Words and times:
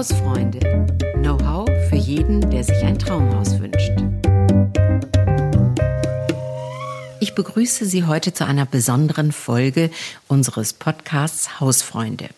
Hausfreunde. 0.00 0.60
Know-how 1.16 1.68
für 1.90 1.96
jeden, 1.96 2.48
der 2.48 2.64
sich 2.64 2.82
ein 2.84 2.98
Traumhaus 2.98 3.60
wünscht. 3.60 3.92
Ich 7.20 7.34
begrüße 7.34 7.84
Sie 7.84 8.04
heute 8.04 8.32
zu 8.32 8.46
einer 8.46 8.64
besonderen 8.64 9.30
Folge 9.30 9.90
unseres 10.26 10.72
Podcasts 10.72 11.60
Hausfreunde. 11.60 12.30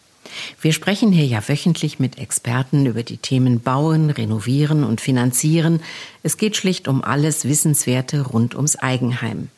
Wir 0.61 0.73
sprechen 0.73 1.13
hier 1.13 1.25
ja 1.25 1.49
wöchentlich 1.49 2.01
mit 2.01 2.19
Experten 2.19 2.85
über 2.85 3.05
die 3.05 3.19
Themen 3.19 3.61
Bauen, 3.61 4.11
Renovieren 4.11 4.83
und 4.83 5.01
Finanzieren. 5.01 5.83
Es 6.25 6.39
geht 6.39 6.57
schlicht 6.57 6.89
um 6.89 7.05
alles 7.05 7.45
Wissenswerte 7.45 8.23
rund 8.23 8.57
ums 8.57 8.75
Eigenheim. 8.75 9.51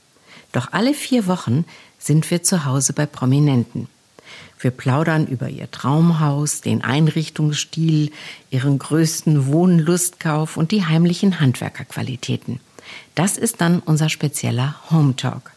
Doch 0.53 0.75
alle 0.75 0.93
vier 0.93 1.27
Wochen 1.27 1.65
sind 1.99 2.31
wir 2.31 2.43
zu 2.43 2.67
Hause 2.67 2.93
bei 2.93 3.07
Prominenten. 3.07 3.89
Wir 4.65 4.71
plaudern 4.71 5.27
über 5.27 5.51
ihr 5.51 5.71
Traumhaus, 5.71 6.63
den 6.63 6.83
Einrichtungsstil, 6.83 8.11
ihren 8.51 8.79
größten 8.79 9.49
Wohnlustkauf 9.49 10.57
und 10.57 10.71
die 10.71 10.87
heimlichen 10.87 11.39
Handwerkerqualitäten. 11.39 12.61
Das 13.15 13.37
ist 13.37 13.61
dann 13.61 13.81
unser 13.81 14.09
spezieller 14.09 14.77
Home 14.91 15.17
Talk. 15.17 15.53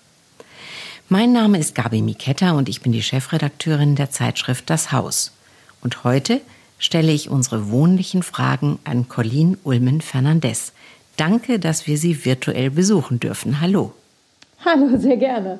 Mein 1.08 1.32
Name 1.32 1.58
ist 1.58 1.74
Gabi 1.74 2.02
Miketta 2.02 2.52
und 2.52 2.68
ich 2.68 2.82
bin 2.82 2.92
die 2.92 3.02
Chefredakteurin 3.02 3.96
der 3.96 4.12
Zeitschrift 4.12 4.70
Das 4.70 4.92
Haus. 4.92 5.32
Und 5.82 6.04
heute 6.04 6.42
stelle 6.78 7.14
ich 7.14 7.30
unsere 7.30 7.72
wohnlichen 7.72 8.24
Fragen 8.24 8.78
an 8.84 9.08
Colleen 9.08 9.58
Ulmen 9.64 10.02
Fernandez. 10.02 10.74
Danke, 11.16 11.60
dass 11.60 11.88
wir 11.88 11.98
Sie 11.98 12.26
virtuell 12.26 12.72
besuchen 12.72 13.22
dürfen. 13.22 13.62
Hallo. 13.62 13.94
Hallo, 14.66 14.98
sehr 14.98 15.16
gerne. 15.16 15.60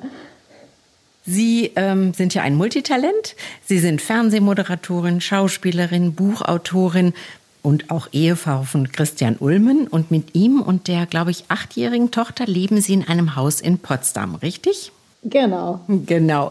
Sie 1.30 1.72
ähm, 1.76 2.14
sind 2.14 2.32
ja 2.32 2.42
ein 2.42 2.54
Multitalent. 2.54 3.36
Sie 3.66 3.78
sind 3.78 4.00
Fernsehmoderatorin, 4.00 5.20
Schauspielerin, 5.20 6.14
Buchautorin 6.14 7.12
und 7.60 7.90
auch 7.90 8.08
Ehefrau 8.12 8.62
von 8.62 8.90
Christian 8.90 9.36
Ulmen. 9.38 9.88
Und 9.88 10.10
mit 10.10 10.34
ihm 10.34 10.62
und 10.62 10.88
der, 10.88 11.04
glaube 11.04 11.30
ich, 11.30 11.44
achtjährigen 11.48 12.10
Tochter 12.10 12.46
leben 12.46 12.80
Sie 12.80 12.94
in 12.94 13.06
einem 13.06 13.36
Haus 13.36 13.60
in 13.60 13.78
Potsdam, 13.78 14.36
richtig? 14.36 14.90
Genau. 15.22 15.80
Genau. 16.06 16.50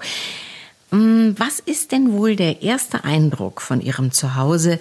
Mm, 0.91 1.31
was 1.35 1.59
ist 1.59 1.91
denn 1.91 2.13
wohl 2.13 2.35
der 2.35 2.61
erste 2.61 3.03
Eindruck 3.03 3.61
von 3.61 3.81
Ihrem 3.81 4.11
Zuhause, 4.11 4.77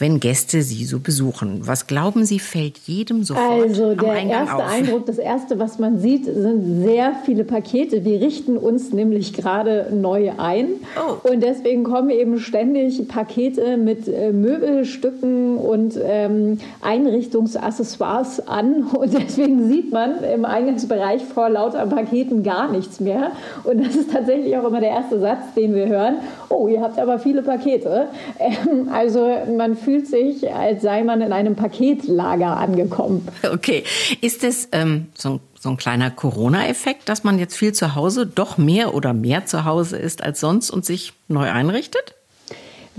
wenn 0.00 0.18
Gäste 0.18 0.62
Sie 0.62 0.86
so 0.86 0.98
besuchen? 0.98 1.60
Was 1.64 1.86
glauben 1.86 2.24
Sie, 2.24 2.38
fällt 2.38 2.78
jedem 2.86 3.22
sofort 3.22 3.62
Also 3.62 3.94
der 3.94 4.12
Eingang 4.12 4.46
erste 4.46 4.56
auf? 4.56 4.72
Eindruck, 4.72 5.06
das 5.06 5.18
erste, 5.18 5.58
was 5.58 5.78
man 5.78 6.00
sieht, 6.00 6.24
sind 6.24 6.82
sehr 6.84 7.14
viele 7.26 7.44
Pakete. 7.44 8.02
Wir 8.04 8.20
richten 8.20 8.56
uns 8.56 8.92
nämlich 8.94 9.34
gerade 9.34 9.88
neu 9.92 10.32
ein 10.38 10.68
Oh. 10.96 11.28
und 11.28 11.42
deswegen 11.42 11.84
kommen 11.84 12.08
eben 12.10 12.38
ständig 12.38 13.06
Pakete 13.08 13.76
mit 13.76 14.08
äh, 14.08 14.32
Möbelstücken 14.32 15.58
und 15.58 15.98
ähm, 16.02 16.58
Einrichtungsaccessoires 16.80 18.48
an 18.48 18.84
und 18.98 19.12
deswegen 19.12 19.68
sieht 19.68 19.92
man 19.92 20.24
im 20.24 20.44
Eingangsbereich 20.46 21.22
vor 21.24 21.50
lauter 21.50 21.86
Paketen 21.86 22.42
gar 22.42 22.72
nichts 22.72 23.00
mehr 23.00 23.32
und 23.64 23.84
das 23.84 23.96
ist 23.96 24.10
tatsächlich 24.12 24.56
auch 24.56 24.66
immer 24.66 24.80
der 24.80 24.90
erste 24.90 25.20
Satz, 25.20 25.54
den 25.56 25.74
wir 25.74 25.88
hören. 25.88 26.16
Oh, 26.48 26.68
ihr 26.68 26.80
habt 26.80 26.98
aber 26.98 27.18
viele 27.18 27.42
Pakete. 27.42 28.08
Ähm, 28.38 28.88
also 28.92 29.28
man 29.56 29.76
fühlt 29.76 29.89
sich, 29.98 30.52
als 30.52 30.82
sei 30.82 31.02
man 31.02 31.20
in 31.20 31.32
einem 31.32 31.56
Paketlager 31.56 32.56
angekommen. 32.56 33.26
Okay. 33.52 33.84
Ist 34.20 34.44
es 34.44 34.68
ähm, 34.72 35.06
so, 35.14 35.40
so 35.58 35.70
ein 35.70 35.76
kleiner 35.76 36.10
Corona-Effekt, 36.10 37.08
dass 37.08 37.24
man 37.24 37.38
jetzt 37.38 37.56
viel 37.56 37.72
zu 37.72 37.94
Hause, 37.94 38.26
doch 38.26 38.58
mehr 38.58 38.94
oder 38.94 39.12
mehr 39.12 39.46
zu 39.46 39.64
Hause 39.64 39.96
ist 39.96 40.22
als 40.22 40.40
sonst 40.40 40.70
und 40.70 40.84
sich 40.84 41.12
neu 41.28 41.50
einrichtet? 41.50 42.14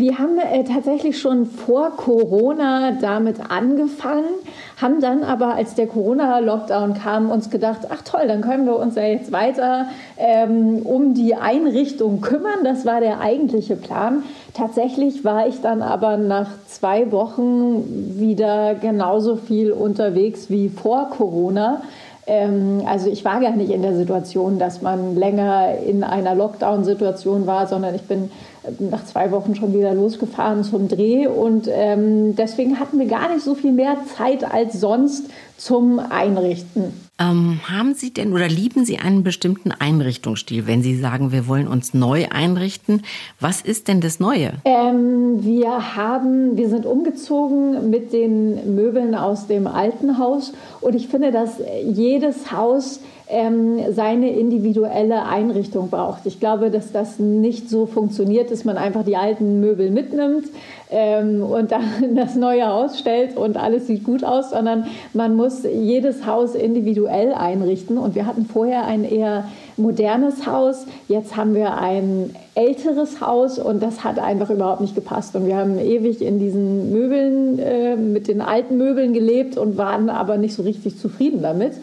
Wir 0.02 0.18
haben 0.18 0.40
äh, 0.40 0.64
tatsächlich 0.64 1.20
schon 1.20 1.46
vor 1.46 1.92
Corona 1.92 2.94
damit 3.00 3.36
angefangen, 3.52 4.34
haben 4.82 5.00
dann 5.00 5.24
aber, 5.24 5.54
als 5.54 5.76
der 5.76 5.86
Corona-Lockdown 5.86 6.96
kam, 6.96 7.30
uns 7.30 7.52
gedacht, 7.52 7.82
ach 7.88 8.02
toll, 8.02 8.24
dann 8.28 8.42
können 8.42 8.66
wir 8.66 8.78
uns 8.78 8.96
ja 8.96 9.04
jetzt 9.04 9.32
weiter 9.32 9.90
ähm, 10.18 10.80
um 10.86 11.14
die 11.14 11.36
Einrichtung 11.36 12.20
kümmern. 12.20 12.64
Das 12.64 12.84
war 12.84 13.00
der 13.00 13.20
eigentliche 13.20 13.76
Plan. 13.76 14.24
Tatsächlich 14.56 15.24
war 15.24 15.48
ich 15.48 15.62
dann 15.62 15.84
aber 15.84 16.18
nach 16.18 16.50
zwei 16.66 17.12
Wochen 17.12 18.18
wieder 18.18 18.74
genauso 18.74 19.36
viel 19.36 19.72
unterwegs 19.72 20.50
wie 20.50 20.70
vor 20.70 21.12
Corona. 21.12 21.84
Ähm, 22.28 22.84
also 22.86 23.10
ich 23.10 23.26
war 23.26 23.40
gar 23.40 23.56
nicht 23.56 23.72
in 23.72 23.82
der 23.82 23.96
Situation, 23.96 24.60
dass 24.60 24.82
man 24.82 25.16
länger 25.16 25.78
in 25.86 26.04
einer 26.04 26.36
Lockdown-Situation 26.36 27.48
war, 27.48 27.68
sondern 27.68 27.96
ich 27.96 28.04
bin 28.04 28.32
nach 28.80 29.06
zwei 29.06 29.32
Wochen 29.32 29.56
schon 29.56 29.74
wieder 29.74 29.94
losgefahren 29.94 30.64
zum 30.64 30.88
Dreh 30.88 31.28
und 31.28 31.68
ähm, 31.72 32.36
deswegen 32.36 32.80
hatten 32.80 33.00
wir 33.00 33.08
gar 33.08 33.34
nicht 33.34 33.44
so 33.44 33.56
viel 33.56 33.72
mehr 33.72 33.98
Zeit 34.16 34.44
als 34.44 34.80
sonst 34.80 35.26
zum 35.58 36.00
Einrichten. 36.00 36.94
Ähm, 37.22 37.60
haben 37.70 37.94
Sie 37.94 38.12
denn 38.12 38.34
oder 38.34 38.48
lieben 38.48 38.84
Sie 38.84 38.98
einen 38.98 39.24
bestimmten 39.24 39.72
Einrichtungsstil, 39.72 40.66
wenn 40.66 40.82
Sie 40.82 40.98
sagen, 40.98 41.32
wir 41.32 41.48
wollen 41.48 41.68
uns 41.68 41.94
neu 41.94 42.28
einrichten? 42.32 43.04
Was 43.40 43.62
ist 43.62 43.88
denn 43.88 44.02
das 44.02 44.20
Neue? 44.20 44.54
Ähm, 44.66 45.44
wir 45.44 45.96
haben, 45.96 46.58
wir 46.58 46.70
sind 46.70 46.86
umgezogen 46.86 47.92
mit 47.92 48.12
den 48.12 48.76
Möbeln 48.76 49.14
aus 49.14 49.46
dem 49.48 49.68
alten 49.68 50.18
Haus 50.18 50.54
und 50.80 50.96
ich 50.96 51.10
finde, 51.10 51.32
dass 51.32 51.62
jedes 51.84 52.52
Haus 52.52 53.02
ähm, 53.32 53.80
seine 53.94 54.30
individuelle 54.30 55.26
Einrichtung 55.26 55.90
braucht. 55.90 56.26
Ich 56.26 56.40
glaube, 56.40 56.70
dass 56.70 56.92
das 56.92 57.18
nicht 57.18 57.70
so 57.70 57.86
funktioniert, 57.86 58.52
dass 58.52 58.66
man 58.66 58.78
einfach 58.78 59.04
die 59.04 59.16
alten 59.16 59.62
Möbel 59.62 59.90
mitnimmt 59.90 60.46
ähm, 60.90 61.42
und 61.42 61.72
dann 61.72 61.84
das 62.16 62.36
neue 62.36 62.68
Haus 62.68 63.00
stellt 63.00 63.38
und 63.38 63.56
alles 63.56 63.88
sieht 63.88 64.04
gut 64.04 64.26
aus, 64.26 64.50
sondern 64.50 64.86
man 65.14 65.36
muss 65.36 65.64
jedes 65.64 66.26
Haus 66.26 66.56
individuell 66.56 67.34
einrichten. 67.34 67.98
Und 67.98 68.16
wir 68.16 68.26
hatten 68.26 68.46
vorher 68.46 68.86
ein 68.86 69.06
eher 69.06 69.46
modernes 69.78 70.46
Haus, 70.46 70.86
jetzt 71.08 71.38
haben 71.38 71.56
wir 71.56 71.78
ein 71.78 72.36
älteres 72.54 73.22
Haus 73.22 73.58
und 73.58 73.82
das 73.82 74.04
hat 74.04 74.20
einfach 74.20 74.50
überhaupt 74.50 74.82
nicht 74.82 74.94
gepasst. 74.94 75.36
Und 75.38 75.48
wir 75.48 75.56
haben 75.56 75.80
ewig 75.80 76.22
in 76.22 76.38
diesen 76.38 76.92
Möbeln, 76.92 77.60
äh, 77.60 77.96
mit 77.96 78.28
den 78.28 78.42
alten 78.42 78.78
Möbeln 78.78 79.14
gelebt 79.14 79.58
und 79.58 79.78
waren 79.78 80.10
aber 80.10 80.38
nicht 80.38 80.54
so 80.54 80.64
richtig 80.64 81.00
zufrieden 81.00 81.42
damit. 81.42 81.74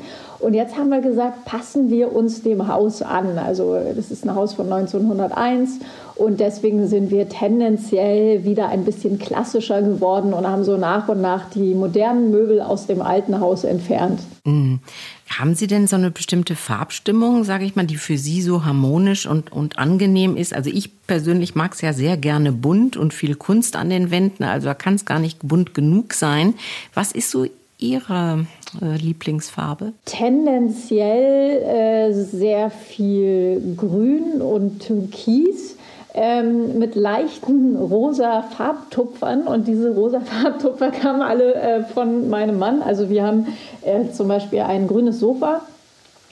Und 0.41 0.54
jetzt 0.54 0.76
haben 0.76 0.91
wir 0.91 1.00
gesagt, 1.00 1.44
passen 1.44 1.91
wir 1.91 2.15
uns 2.15 2.43
dem 2.43 2.69
Haus 2.69 3.03
an. 3.03 3.38
Also 3.38 3.76
das 3.94 4.10
ist 4.10 4.25
ein 4.25 4.34
Haus 4.34 4.54
von 4.54 4.72
1901 4.72 5.81
und 6.15 6.41
deswegen 6.41 6.87
sind 6.88 7.10
wir 7.10 7.28
tendenziell 7.28 8.44
wieder 8.44 8.69
ein 8.69 8.84
bisschen 8.84 9.19
klassischer 9.19 9.82
geworden 9.82 10.32
und 10.32 10.47
haben 10.47 10.65
so 10.65 10.77
nach 10.77 11.09
und 11.09 11.21
nach 11.21 11.50
die 11.50 11.75
modernen 11.75 12.31
Möbel 12.31 12.60
aus 12.60 12.87
dem 12.87 13.03
alten 13.03 13.41
Haus 13.41 13.65
entfernt. 13.65 14.21
Mhm. 14.44 14.81
Haben 15.28 15.54
Sie 15.54 15.66
denn 15.66 15.87
so 15.87 15.97
eine 15.97 16.10
bestimmte 16.10 16.56
Farbstimmung, 16.56 17.44
sage 17.44 17.65
ich 17.65 17.77
mal, 17.77 17.87
die 17.87 17.97
für 17.97 18.16
Sie 18.16 18.41
so 18.43 18.65
harmonisch 18.65 19.27
und, 19.27 19.53
und 19.53 19.78
angenehm 19.78 20.37
ist? 20.37 20.54
Also 20.54 20.71
ich 20.71 21.04
persönlich 21.06 21.54
mag 21.54 21.75
es 21.75 21.82
ja 21.82 21.93
sehr 21.93 22.16
gerne 22.16 22.50
bunt 22.50 22.97
und 22.97 23.15
viel 23.15 23.34
Kunst 23.37 23.77
an 23.77 23.91
den 23.91 24.10
Wänden, 24.10 24.44
also 24.44 24.66
da 24.66 24.75
kann 24.75 24.94
es 24.94 25.04
gar 25.04 25.19
nicht 25.19 25.41
bunt 25.47 25.75
genug 25.75 26.15
sein. 26.15 26.54
Was 26.94 27.12
ist 27.12 27.31
so 27.31 27.47
Ihre 27.78 28.47
äh, 28.83 28.97
Lieblingsfarbe? 28.97 29.93
Tendenziell 30.05 31.62
äh, 31.62 32.12
sehr 32.12 32.71
viel 32.71 33.75
Grün 33.77 34.41
und 34.43 34.81
Türkis. 34.81 35.77
Ähm, 36.15 36.78
mit 36.78 36.97
leichten 36.97 37.77
rosa 37.77 38.43
Farbtupfern 38.43 39.47
und 39.47 39.69
diese 39.69 39.94
rosa 39.94 40.21
Farbtupfer 40.25 40.91
kamen 40.91 41.22
alle 41.22 41.55
äh, 41.55 41.84
von 41.84 42.28
meinem 42.28 42.59
Mann. 42.59 42.83
Also 42.83 43.09
wir 43.09 43.25
haben 43.25 43.47
äh, 43.83 44.10
zum 44.10 44.27
Beispiel 44.27 44.60
ein 44.60 44.89
grünes 44.89 45.21
Sofa 45.21 45.60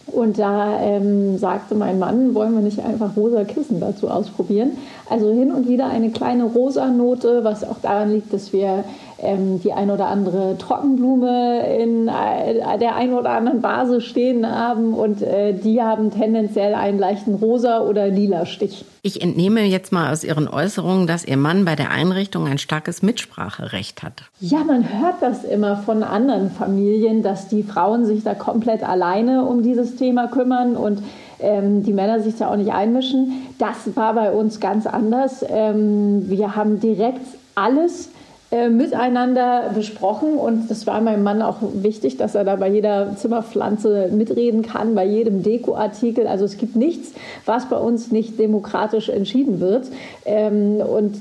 und 0.06 0.38
da 0.38 0.80
ähm, 0.80 1.36
sagte 1.36 1.74
mein 1.74 1.98
Mann, 1.98 2.34
wollen 2.34 2.54
wir 2.54 2.60
nicht 2.60 2.78
einfach 2.80 3.16
rosa 3.16 3.44
Kissen 3.44 3.80
dazu 3.80 4.08
ausprobieren. 4.08 4.72
Also 5.08 5.32
hin 5.32 5.52
und 5.52 5.68
wieder 5.68 5.88
eine 5.88 6.10
kleine 6.10 6.44
rosa 6.44 6.88
Note, 6.88 7.44
was 7.44 7.62
auch 7.62 7.78
daran 7.80 8.12
liegt, 8.12 8.32
dass 8.32 8.52
wir 8.52 8.84
ähm, 9.18 9.60
die 9.62 9.72
ein 9.72 9.90
oder 9.90 10.06
andere 10.06 10.58
Trockenblume 10.58 11.66
in 11.78 12.08
äh, 12.08 12.78
der 12.78 12.96
ein 12.96 13.14
oder 13.14 13.30
anderen 13.30 13.62
Vase 13.62 14.00
stehen 14.00 14.46
haben 14.46 14.92
und 14.94 15.22
äh, 15.22 15.54
die 15.54 15.80
haben 15.80 16.10
tendenziell 16.10 16.74
einen 16.74 16.98
leichten 16.98 17.34
rosa 17.34 17.80
oder 17.80 18.08
lila 18.08 18.46
Stich. 18.46 18.84
Ich 19.02 19.22
entnehme 19.22 19.62
jetzt 19.62 19.92
mal 19.92 20.12
aus 20.12 20.24
Ihren 20.24 20.48
Äußerungen, 20.48 21.06
dass 21.06 21.24
Ihr 21.24 21.36
Mann 21.36 21.64
bei 21.64 21.76
der 21.76 21.92
Einrichtung 21.92 22.46
ein 22.46 22.58
starkes 22.58 23.02
Mitspracherecht 23.02 24.02
hat. 24.02 24.24
Ja, 24.40 24.64
man 24.64 24.82
hört 25.00 25.22
das 25.22 25.44
immer 25.44 25.76
von 25.76 26.02
anderen 26.02 26.50
Familien, 26.50 27.22
dass 27.22 27.48
die 27.48 27.62
Frauen 27.62 28.04
sich 28.04 28.24
da 28.24 28.34
komplett 28.34 28.82
alleine 28.82 29.44
um 29.44 29.62
dieses 29.62 29.96
Thema 29.96 30.26
kümmern 30.26 30.76
und 30.76 31.02
ähm, 31.40 31.82
die 31.82 31.92
Männer 31.92 32.20
sich 32.20 32.36
da 32.36 32.50
auch 32.50 32.56
nicht 32.56 32.72
einmischen. 32.72 33.46
Das 33.58 33.96
war 33.96 34.14
bei 34.14 34.32
uns 34.32 34.60
ganz 34.60 34.86
anders. 34.86 35.44
Ähm, 35.48 36.28
wir 36.28 36.56
haben 36.56 36.80
direkt 36.80 37.26
alles 37.54 38.10
äh, 38.52 38.68
miteinander 38.68 39.70
besprochen 39.74 40.34
und 40.34 40.70
das 40.70 40.86
war 40.86 41.00
meinem 41.00 41.24
Mann 41.24 41.42
auch 41.42 41.56
wichtig, 41.74 42.16
dass 42.16 42.36
er 42.36 42.44
da 42.44 42.54
bei 42.54 42.68
jeder 42.68 43.16
Zimmerpflanze 43.16 44.10
mitreden 44.12 44.62
kann, 44.62 44.94
bei 44.94 45.04
jedem 45.04 45.42
Dekoartikel. 45.42 46.28
Also 46.28 46.44
es 46.44 46.56
gibt 46.56 46.76
nichts, 46.76 47.12
was 47.44 47.68
bei 47.68 47.76
uns 47.76 48.12
nicht 48.12 48.38
demokratisch 48.38 49.08
entschieden 49.08 49.58
wird 49.58 49.88
ähm, 50.24 50.76
und 50.76 51.16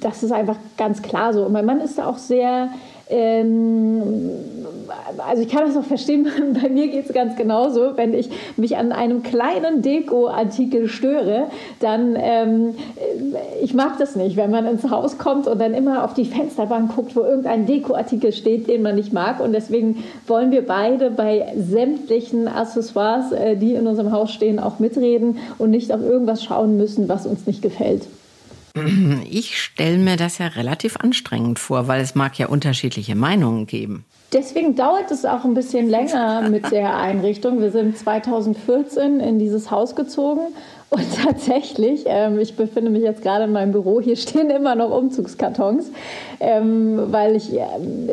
das 0.00 0.24
ist 0.24 0.32
einfach 0.32 0.56
ganz 0.76 1.02
klar 1.02 1.32
so. 1.32 1.44
Und 1.44 1.52
mein 1.52 1.66
Mann 1.66 1.80
ist 1.80 1.98
da 1.98 2.06
auch 2.06 2.18
sehr 2.18 2.70
ähm, 3.10 4.30
also 5.26 5.42
ich 5.42 5.48
kann 5.48 5.66
das 5.66 5.76
auch 5.76 5.84
verstehen, 5.84 6.26
bei 6.62 6.68
mir 6.68 6.88
geht 6.88 7.06
es 7.06 7.12
ganz 7.12 7.36
genauso. 7.36 7.96
Wenn 7.96 8.14
ich 8.14 8.30
mich 8.56 8.76
an 8.76 8.92
einem 8.92 9.22
kleinen 9.22 9.82
Deko-Artikel 9.82 10.88
störe, 10.88 11.46
dann, 11.80 12.16
ähm, 12.18 12.74
ich 13.62 13.74
mag 13.74 13.98
das 13.98 14.16
nicht, 14.16 14.36
wenn 14.36 14.50
man 14.50 14.66
ins 14.66 14.88
Haus 14.90 15.18
kommt 15.18 15.46
und 15.46 15.60
dann 15.60 15.74
immer 15.74 16.04
auf 16.04 16.14
die 16.14 16.24
Fensterbank 16.24 16.94
guckt, 16.94 17.16
wo 17.16 17.20
irgendein 17.20 17.66
Deko-Artikel 17.66 18.32
steht, 18.32 18.68
den 18.68 18.82
man 18.82 18.94
nicht 18.94 19.12
mag. 19.12 19.40
Und 19.40 19.52
deswegen 19.52 20.04
wollen 20.26 20.50
wir 20.50 20.66
beide 20.66 21.10
bei 21.10 21.52
sämtlichen 21.56 22.48
Accessoires, 22.48 23.32
äh, 23.32 23.56
die 23.56 23.74
in 23.74 23.86
unserem 23.86 24.12
Haus 24.12 24.32
stehen, 24.32 24.58
auch 24.58 24.78
mitreden 24.78 25.38
und 25.58 25.70
nicht 25.70 25.92
auf 25.92 26.02
irgendwas 26.02 26.44
schauen 26.44 26.76
müssen, 26.76 27.08
was 27.08 27.26
uns 27.26 27.46
nicht 27.46 27.62
gefällt. 27.62 28.06
Ich 29.28 29.60
stelle 29.60 29.98
mir 29.98 30.16
das 30.16 30.38
ja 30.38 30.46
relativ 30.48 30.96
anstrengend 30.96 31.58
vor, 31.58 31.88
weil 31.88 32.00
es 32.00 32.14
mag 32.14 32.38
ja 32.38 32.46
unterschiedliche 32.46 33.14
Meinungen 33.14 33.66
geben. 33.66 34.04
Deswegen 34.32 34.76
dauert 34.76 35.10
es 35.10 35.24
auch 35.24 35.44
ein 35.44 35.54
bisschen 35.54 35.88
länger 35.90 36.48
mit 36.48 36.70
der 36.70 36.96
Einrichtung. 36.96 37.60
Wir 37.60 37.70
sind 37.70 37.98
2014 37.98 39.20
in 39.20 39.38
dieses 39.38 39.70
Haus 39.70 39.96
gezogen 39.96 40.52
und 40.90 41.04
tatsächlich, 41.24 42.02
ähm, 42.06 42.40
ich 42.40 42.56
befinde 42.56 42.90
mich 42.90 43.02
jetzt 43.02 43.22
gerade 43.22 43.44
in 43.44 43.52
meinem 43.52 43.70
Büro, 43.70 44.00
hier 44.00 44.16
stehen 44.16 44.50
immer 44.50 44.74
noch 44.74 44.90
Umzugskartons, 44.90 45.92
ähm, 46.40 47.00
weil 47.12 47.36
ich 47.36 47.52
äh, 47.52 47.62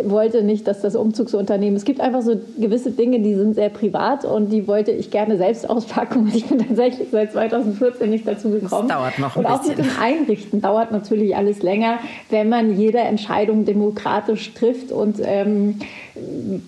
wollte 0.06 0.44
nicht, 0.44 0.68
dass 0.68 0.82
das 0.82 0.96
Umzugsunternehmen, 0.96 1.76
es 1.76 1.86
gibt 1.86 2.00
einfach 2.00 2.22
so 2.22 2.40
gewisse 2.58 2.92
Dinge, 2.92 3.20
die 3.20 3.34
sind 3.34 3.56
sehr 3.56 3.70
privat 3.70 4.26
und 4.26 4.52
die 4.52 4.68
wollte 4.68 4.92
ich 4.92 5.10
gerne 5.10 5.38
selbst 5.38 5.68
auspacken 5.70 6.20
und 6.20 6.36
ich 6.36 6.46
bin 6.46 6.60
tatsächlich 6.60 7.08
seit 7.12 7.32
2014 7.32 8.10
nicht 8.12 8.28
dazu 8.28 8.52
gekommen. 8.52 8.88
Das 8.88 8.98
dauert 8.98 9.18
noch 9.18 9.36
ein 9.36 9.40
und 9.40 9.52
auch 9.52 9.60
bisschen. 9.60 9.78
mit 9.78 9.86
dem 9.86 10.00
Einrichten 10.00 10.62
dauert 10.62 10.92
natürlich 10.92 11.36
alles 11.36 11.64
länger, 11.64 11.98
wenn 12.30 12.48
man 12.48 12.78
jede 12.78 13.00
Entscheidung 13.00 13.66
demokratisch 13.66 14.54
trifft 14.54 14.92
und 14.92 15.20
ähm, 15.24 15.80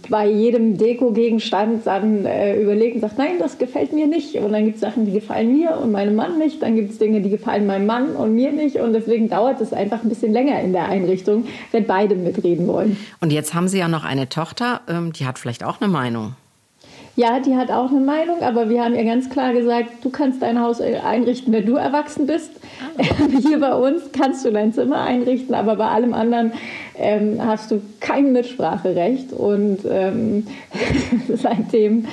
bei 0.10 0.28
jedem 0.28 0.78
Deko-Gegenstand 0.78 1.86
dann 1.86 2.26
äh, 2.26 2.62
überlegt 2.62 2.96
und 2.96 3.02
sagt, 3.02 3.18
nein, 3.18 3.40
das 3.40 3.58
gefällt 3.58 3.94
mir 3.94 4.08
nicht. 4.08 4.36
Und 4.36 4.52
dann 4.52 4.66
gibt 4.66 4.76
es 4.76 4.82
Sachen, 4.82 5.06
die 5.06 5.12
gefallen 5.12 5.54
mir 5.58 5.78
und 5.78 5.92
meinem 5.92 6.16
Mann 6.16 6.38
nicht. 6.38 6.62
Dann 6.62 6.76
gibt 6.76 6.92
es 6.92 6.98
Dinge, 6.98 7.22
die 7.22 7.30
gefallen 7.30 7.66
meinem 7.66 7.86
Mann 7.86 8.16
und 8.16 8.34
mir 8.36 8.52
nicht. 8.52 8.78
Und 8.78 8.94
deswegen 8.94 9.30
dauert 9.30 9.62
es 9.62 9.74
einfach 9.74 10.04
ein 10.04 10.10
bisschen 10.10 10.34
länger 10.34 10.60
in 10.62 10.74
der 10.74 10.90
Einrichtung, 10.90 11.46
wenn 11.72 11.86
beide 11.86 12.16
mitreden 12.16 12.68
wollen. 12.68 12.98
Und 13.22 13.32
jetzt 13.32 13.54
haben 13.54 13.68
Sie 13.68 13.80
ja 13.80 13.88
noch 13.88 14.04
eine 14.04 14.30
Tochter, 14.30 14.82
ähm, 14.88 15.14
die 15.14 15.26
hat 15.26 15.40
vielleicht 15.40 15.64
auch 15.64 15.82
eine 15.82 15.90
Meinung. 15.90 16.36
Ja, 17.20 17.42
die 17.42 17.54
hat 17.58 17.70
auch 17.70 17.90
eine 17.90 18.00
Meinung, 18.00 18.42
aber 18.44 18.70
wir 18.70 18.82
haben 18.82 18.96
ihr 18.96 19.04
ganz 19.04 19.30
klar 19.30 19.52
gesagt, 19.52 20.06
du 20.06 20.10
kannst 20.10 20.42
dein 20.42 20.58
Haus 20.58 20.80
einrichten, 20.80 21.52
wenn 21.52 21.66
du 21.66 21.76
erwachsen 21.76 22.28
bist. 22.28 22.52
Ah. 22.98 23.04
Hier 23.46 23.60
bei 23.60 23.76
uns 23.76 24.04
kannst 24.14 24.46
du 24.46 24.52
dein 24.52 24.72
Zimmer 24.72 25.02
einrichten, 25.02 25.54
aber 25.54 25.76
bei 25.76 25.88
allem 25.88 26.14
anderen 26.14 26.54
ähm, 27.00 27.40
hast 27.44 27.72
du 27.72 27.82
kein 28.00 28.34
Mitspracherecht. 28.34 29.34
Und 29.34 29.80
ähm, 29.90 30.46
seitdem 31.34 32.06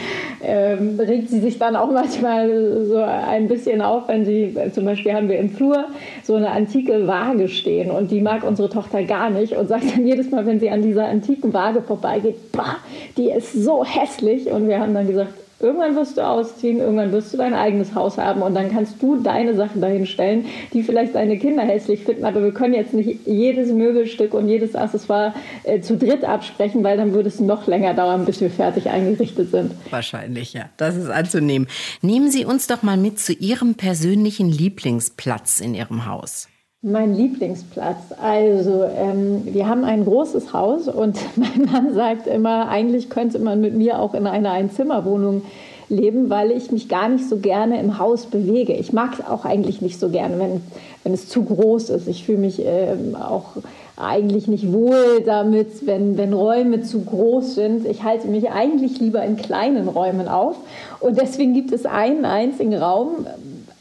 ähm, 0.42 0.98
regt 0.98 1.28
sie 1.28 1.40
sich 1.40 1.58
dann 1.58 1.76
auch 1.76 1.90
manchmal 1.90 2.84
so 2.86 2.98
ein 2.98 3.48
bisschen 3.48 3.82
auf, 3.82 4.08
wenn 4.08 4.24
sie, 4.24 4.56
zum 4.72 4.84
Beispiel 4.84 5.12
haben 5.12 5.28
wir 5.28 5.38
im 5.38 5.50
Flur 5.50 5.86
so 6.22 6.34
eine 6.34 6.50
antike 6.50 7.06
Waage 7.06 7.48
stehen 7.48 7.90
und 7.90 8.10
die 8.10 8.20
mag 8.20 8.44
unsere 8.44 8.68
Tochter 8.68 9.02
gar 9.02 9.30
nicht 9.30 9.56
und 9.56 9.68
sagt 9.68 9.84
dann 9.94 10.06
jedes 10.06 10.30
Mal, 10.30 10.46
wenn 10.46 10.60
sie 10.60 10.70
an 10.70 10.82
dieser 10.82 11.06
antiken 11.06 11.52
Waage 11.52 11.82
vorbeigeht, 11.82 12.52
bah, 12.52 12.76
die 13.16 13.30
ist 13.30 13.52
so 13.52 13.84
hässlich. 13.84 14.50
Und 14.50 14.68
wir 14.68 14.80
haben 14.80 14.94
dann 14.94 15.06
gesagt, 15.06 15.32
Irgendwann 15.58 15.96
wirst 15.96 16.18
du 16.18 16.26
ausziehen, 16.26 16.80
irgendwann 16.80 17.12
wirst 17.12 17.32
du 17.32 17.38
dein 17.38 17.54
eigenes 17.54 17.94
Haus 17.94 18.18
haben 18.18 18.42
und 18.42 18.54
dann 18.54 18.70
kannst 18.70 19.02
du 19.02 19.16
deine 19.16 19.54
Sachen 19.54 19.80
dahin 19.80 20.06
stellen, 20.06 20.44
die 20.74 20.82
vielleicht 20.82 21.14
deine 21.14 21.38
Kinder 21.38 21.62
hässlich 21.62 22.04
finden. 22.04 22.26
Aber 22.26 22.42
wir 22.42 22.52
können 22.52 22.74
jetzt 22.74 22.92
nicht 22.92 23.26
jedes 23.26 23.72
Möbelstück 23.72 24.34
und 24.34 24.48
jedes 24.48 24.74
Accessoire 24.74 25.34
äh, 25.64 25.80
zu 25.80 25.96
dritt 25.96 26.24
absprechen, 26.24 26.84
weil 26.84 26.98
dann 26.98 27.14
würde 27.14 27.28
es 27.28 27.40
noch 27.40 27.66
länger 27.66 27.94
dauern, 27.94 28.26
bis 28.26 28.42
wir 28.42 28.50
fertig 28.50 28.90
eingerichtet 28.90 29.50
sind. 29.50 29.72
Wahrscheinlich, 29.90 30.52
ja. 30.52 30.66
Das 30.76 30.94
ist 30.94 31.08
anzunehmen. 31.08 31.68
Nehmen 32.02 32.30
Sie 32.30 32.44
uns 32.44 32.66
doch 32.66 32.82
mal 32.82 32.98
mit 32.98 33.18
zu 33.18 33.32
Ihrem 33.32 33.76
persönlichen 33.76 34.50
Lieblingsplatz 34.50 35.60
in 35.60 35.74
Ihrem 35.74 36.04
Haus. 36.04 36.48
Mein 36.82 37.14
Lieblingsplatz. 37.14 38.12
Also, 38.20 38.84
ähm, 38.84 39.42
wir 39.46 39.66
haben 39.66 39.82
ein 39.82 40.04
großes 40.04 40.52
Haus 40.52 40.88
und 40.88 41.18
mein 41.36 41.64
Mann 41.72 41.94
sagt 41.94 42.26
immer, 42.26 42.68
eigentlich 42.68 43.08
könnte 43.08 43.38
man 43.38 43.60
mit 43.60 43.74
mir 43.74 43.98
auch 43.98 44.14
in 44.14 44.26
einer 44.26 44.52
Einzimmerwohnung 44.52 45.42
leben, 45.88 46.30
weil 46.30 46.50
ich 46.50 46.70
mich 46.72 46.88
gar 46.88 47.08
nicht 47.08 47.28
so 47.28 47.38
gerne 47.38 47.80
im 47.80 47.98
Haus 47.98 48.26
bewege. 48.26 48.74
Ich 48.74 48.92
mag 48.92 49.14
es 49.14 49.26
auch 49.26 49.44
eigentlich 49.44 49.80
nicht 49.80 49.98
so 49.98 50.10
gerne, 50.10 50.38
wenn, 50.38 50.60
wenn 51.02 51.14
es 51.14 51.28
zu 51.28 51.44
groß 51.44 51.90
ist. 51.90 52.08
Ich 52.08 52.24
fühle 52.24 52.38
mich 52.38 52.60
ähm, 52.64 53.16
auch 53.16 53.56
eigentlich 53.96 54.46
nicht 54.46 54.72
wohl 54.72 55.22
damit, 55.24 55.86
wenn, 55.86 56.18
wenn 56.18 56.34
Räume 56.34 56.82
zu 56.82 57.00
groß 57.00 57.54
sind. 57.54 57.86
Ich 57.86 58.02
halte 58.02 58.28
mich 58.28 58.50
eigentlich 58.50 59.00
lieber 59.00 59.22
in 59.24 59.36
kleinen 59.36 59.88
Räumen 59.88 60.28
auf. 60.28 60.56
Und 61.00 61.18
deswegen 61.20 61.54
gibt 61.54 61.72
es 61.72 61.86
einen 61.86 62.24
einzigen 62.24 62.74
Raum, 62.74 63.26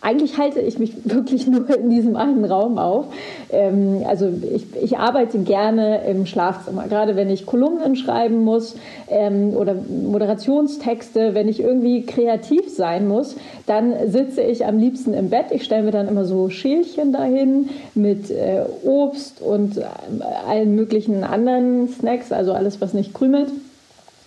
eigentlich 0.06 0.38
halte 0.38 0.60
ich 0.60 0.78
mich 0.78 0.94
wirklich 1.04 1.48
nur 1.48 1.70
in 1.76 1.90
diesem 1.90 2.16
einen 2.16 2.46
Raum 2.46 2.78
auf. 2.78 3.08
Ähm, 3.52 4.04
also 4.08 4.32
ich, 4.54 4.66
ich, 4.82 4.98
arbeite 4.98 5.40
gerne 5.40 6.06
im 6.06 6.26
Schlafzimmer, 6.26 6.88
gerade 6.88 7.16
wenn 7.16 7.30
ich 7.30 7.46
Kolumnen 7.46 7.96
schreiben 7.96 8.44
muss 8.44 8.76
ähm, 9.10 9.54
oder 9.56 9.74
Moderationstexte, 9.74 11.34
wenn 11.34 11.50
ich 11.50 11.60
irgendwie 11.60 12.06
kreativ 12.06 12.70
sein 12.70 13.08
muss, 13.08 13.36
dann 13.66 13.94
sitze 14.10 14.42
ich 14.42 14.66
am 14.66 14.78
liebsten 14.78 15.14
im 15.14 15.30
Bett. 15.30 15.48
Ich 15.50 15.64
stelle 15.64 15.84
mir 15.84 15.92
dann 15.92 16.08
immer 16.08 16.26
so 16.26 16.50
Schälchen 16.50 17.12
dahin 17.12 17.70
mit 17.96 18.30
äh, 18.30 18.62
Obst 18.84 19.42
und 19.42 19.78
äh, 19.78 19.84
allen 20.48 20.76
möglichen 20.76 21.24
anderen 21.24 21.90
Snacks, 21.90 22.32
also 22.32 22.54
alles, 22.54 22.80
was 22.80 22.94
nicht 22.94 23.14
krümelt. 23.14 23.52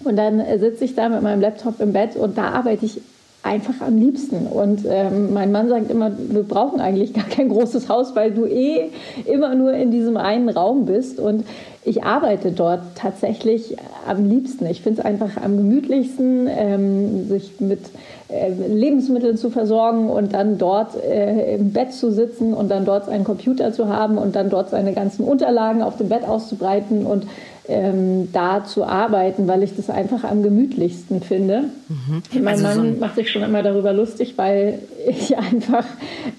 Und 0.05 0.17
dann 0.17 0.43
sitze 0.59 0.85
ich 0.85 0.95
da 0.95 1.09
mit 1.09 1.23
meinem 1.23 1.41
Laptop 1.41 1.81
im 1.81 1.93
Bett 1.93 2.15
und 2.15 2.39
da 2.39 2.51
arbeite 2.51 2.87
ich 2.87 3.01
einfach 3.43 3.81
am 3.81 3.97
liebsten. 3.97 4.47
Und 4.47 4.85
ähm, 4.89 5.33
mein 5.33 5.53
Mann 5.53 5.69
sagt 5.69 5.91
immer, 5.91 6.11
wir 6.17 6.43
brauchen 6.43 6.81
eigentlich 6.81 7.15
gar 7.15 7.25
kein 7.25 7.49
großes 7.49 7.89
Haus, 7.89 8.15
weil 8.15 8.33
du 8.33 8.47
eh 8.47 8.91
immer 9.25 9.55
nur 9.55 9.73
in 9.73 9.91
diesem 9.91 10.17
einen 10.17 10.49
Raum 10.49 10.85
bist. 10.85 11.19
Und 11.19 11.45
ich 11.85 12.05
arbeite 12.05 12.53
dort 12.53 12.81
tatsächlich 12.97 13.77
am 14.07 14.29
liebsten. 14.29 14.67
Ich 14.67 14.83
finde 14.83 15.01
es 15.01 15.07
einfach 15.07 15.43
am 15.43 15.57
gemütlichsten, 15.57 16.49
ähm, 16.51 17.29
sich 17.29 17.61
mit 17.61 17.81
äh, 18.29 18.51
Lebensmitteln 18.51 19.37
zu 19.37 19.49
versorgen 19.49 20.11
und 20.11 20.35
dann 20.35 20.59
dort 20.59 21.03
äh, 21.03 21.55
im 21.55 21.73
Bett 21.73 21.93
zu 21.93 22.11
sitzen 22.11 22.53
und 22.53 22.71
dann 22.71 22.85
dort 22.85 23.09
einen 23.09 23.25
Computer 23.25 23.73
zu 23.73 23.89
haben 23.89 24.19
und 24.19 24.37
dann 24.37 24.51
dort 24.51 24.71
seine 24.71 24.93
ganzen 24.93 25.25
Unterlagen 25.25 25.83
auf 25.83 25.97
dem 25.97 26.09
Bett 26.11 26.25
auszubreiten 26.25 27.07
und 27.07 27.27
ähm, 27.69 28.33
da 28.33 28.65
zu 28.65 28.85
arbeiten, 28.85 29.47
weil 29.47 29.63
ich 29.63 29.77
das 29.77 29.91
einfach 29.91 30.25
am 30.25 30.43
gemütlichsten 30.43 31.21
finde. 31.21 31.65
Mhm. 31.89 32.23
Mein 32.43 32.55
also 32.55 32.63
Mann 32.63 32.95
so 32.95 33.01
macht 33.01 33.15
sich 33.17 33.31
schon 33.31 33.43
immer 33.43 33.63
darüber 33.63 33.93
lustig, 33.93 34.35
weil 34.37 34.79
ich 35.07 35.37
einfach 35.37 35.85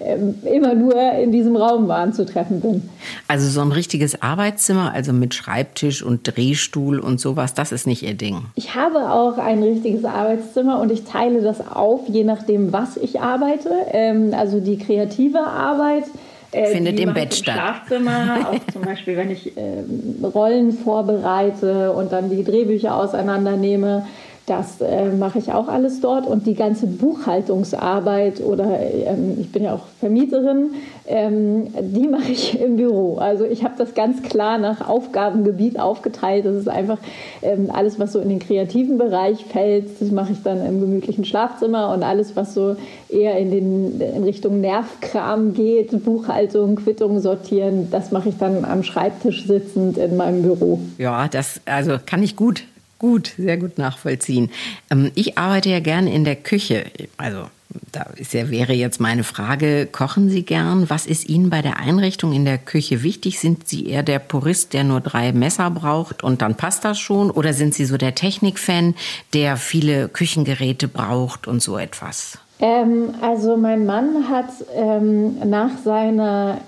ähm, 0.00 0.34
immer 0.44 0.74
nur 0.74 0.94
in 1.12 1.30
diesem 1.30 1.56
Raum 1.56 1.90
anzutreffen 1.90 2.60
bin. 2.60 2.88
Also 3.28 3.48
so 3.48 3.60
ein 3.60 3.70
richtiges 3.70 4.20
Arbeitszimmer, 4.22 4.92
also 4.92 5.12
mit 5.12 5.34
Schreibtisch 5.34 6.02
und 6.02 6.36
Drehstuhl 6.36 6.98
und 6.98 7.20
sowas, 7.20 7.54
das 7.54 7.70
ist 7.70 7.86
nicht 7.86 8.02
Ihr 8.02 8.14
Ding. 8.14 8.42
Ich 8.56 8.74
habe 8.74 9.10
auch 9.10 9.38
ein 9.38 9.62
richtiges 9.62 10.04
Arbeitszimmer 10.04 10.80
und 10.80 10.90
ich 10.90 11.04
teile 11.04 11.42
das 11.42 11.66
auf, 11.66 12.08
je 12.08 12.24
nachdem, 12.24 12.72
was 12.72 12.96
ich 12.96 13.20
arbeite. 13.20 13.70
Ähm, 13.92 14.34
also 14.34 14.60
die 14.60 14.78
kreative 14.78 15.40
Arbeit 15.40 16.04
äh, 16.52 16.66
findet 16.66 16.98
im 17.00 17.14
Bett 17.14 17.34
statt. 17.34 17.54
Schlafzimmer, 17.54 18.46
auch 18.50 18.72
zum 18.72 18.82
Beispiel, 18.82 19.16
wenn 19.16 19.30
ich 19.30 19.56
äh, 19.56 19.82
Rollen 20.22 20.72
vorbereite 20.72 21.92
und 21.92 22.12
dann 22.12 22.30
die 22.30 22.44
Drehbücher 22.44 22.94
auseinandernehme. 22.94 24.06
Das 24.46 24.80
äh, 24.80 25.10
mache 25.10 25.38
ich 25.38 25.52
auch 25.52 25.68
alles 25.68 26.00
dort 26.00 26.26
und 26.26 26.46
die 26.46 26.54
ganze 26.54 26.86
Buchhaltungsarbeit 26.86 28.40
oder 28.40 28.80
ähm, 28.80 29.36
ich 29.38 29.52
bin 29.52 29.62
ja 29.62 29.74
auch 29.74 29.86
Vermieterin, 30.00 30.70
ähm, 31.06 31.68
die 31.80 32.08
mache 32.08 32.32
ich 32.32 32.60
im 32.60 32.76
Büro. 32.76 33.18
Also 33.18 33.44
ich 33.44 33.62
habe 33.62 33.74
das 33.78 33.94
ganz 33.94 34.22
klar 34.22 34.58
nach 34.58 34.88
Aufgabengebiet 34.88 35.78
aufgeteilt. 35.78 36.46
Das 36.46 36.56
ist 36.56 36.68
einfach 36.68 36.98
ähm, 37.42 37.70
alles, 37.72 37.98
was 37.98 38.12
so 38.12 38.18
in 38.18 38.28
den 38.28 38.38
kreativen 38.38 38.98
Bereich 38.98 39.44
fällt, 39.44 40.00
das 40.00 40.10
mache 40.10 40.32
ich 40.32 40.42
dann 40.42 40.64
im 40.66 40.80
gemütlichen 40.80 41.24
Schlafzimmer 41.24 41.92
und 41.94 42.02
alles, 42.02 42.34
was 42.34 42.54
so 42.54 42.76
eher 43.08 43.38
in, 43.38 43.50
den, 43.50 44.00
in 44.00 44.24
Richtung 44.24 44.60
Nervkram 44.60 45.54
geht, 45.54 46.04
Buchhaltung, 46.04 46.76
Quittung 46.76 47.20
sortieren, 47.20 47.88
das 47.90 48.10
mache 48.10 48.30
ich 48.30 48.38
dann 48.38 48.64
am 48.64 48.82
Schreibtisch 48.82 49.46
sitzend 49.46 49.98
in 49.98 50.16
meinem 50.16 50.42
Büro. 50.42 50.80
Ja, 50.98 51.28
das 51.28 51.60
also 51.66 51.98
kann 52.04 52.22
ich 52.22 52.36
gut 52.36 52.64
gut, 53.00 53.32
sehr 53.36 53.56
gut 53.56 53.78
nachvollziehen. 53.78 54.50
Ähm, 54.90 55.10
ich 55.16 55.36
arbeite 55.36 55.70
ja 55.70 55.80
gerne 55.80 56.14
in 56.14 56.24
der 56.24 56.36
Küche. 56.36 56.84
Also 57.16 57.46
Da 57.92 58.02
ist 58.16 58.34
ja, 58.34 58.50
wäre 58.50 58.72
jetzt 58.72 59.00
meine 59.00 59.24
Frage, 59.24 59.86
kochen 59.90 60.28
Sie 60.28 60.42
gern? 60.44 60.90
Was 60.90 61.06
ist 61.06 61.28
Ihnen 61.28 61.50
bei 61.50 61.62
der 61.62 61.78
Einrichtung 61.78 62.32
in 62.32 62.44
der 62.44 62.58
Küche 62.58 63.02
wichtig? 63.02 63.38
Sind 63.38 63.68
Sie 63.68 63.86
eher 63.86 64.02
der 64.02 64.18
Purist, 64.18 64.72
der 64.72 64.84
nur 64.84 65.00
drei 65.00 65.32
Messer 65.32 65.70
braucht 65.70 66.22
und 66.22 66.42
dann 66.42 66.56
passt 66.56 66.84
das 66.84 66.98
schon? 66.98 67.30
Oder 67.30 67.52
sind 67.52 67.74
Sie 67.74 67.84
so 67.84 67.96
der 67.96 68.14
Technikfan, 68.14 68.94
der 69.34 69.56
viele 69.56 70.08
Küchengeräte 70.08 70.88
braucht 70.88 71.46
und 71.46 71.62
so 71.62 71.78
etwas? 71.78 72.38
Ähm, 72.60 73.14
also 73.20 73.56
mein 73.56 73.86
Mann 73.86 74.28
hat 74.28 74.50
ähm, 74.74 75.36
nach 75.48 75.78
seiner 75.84 76.58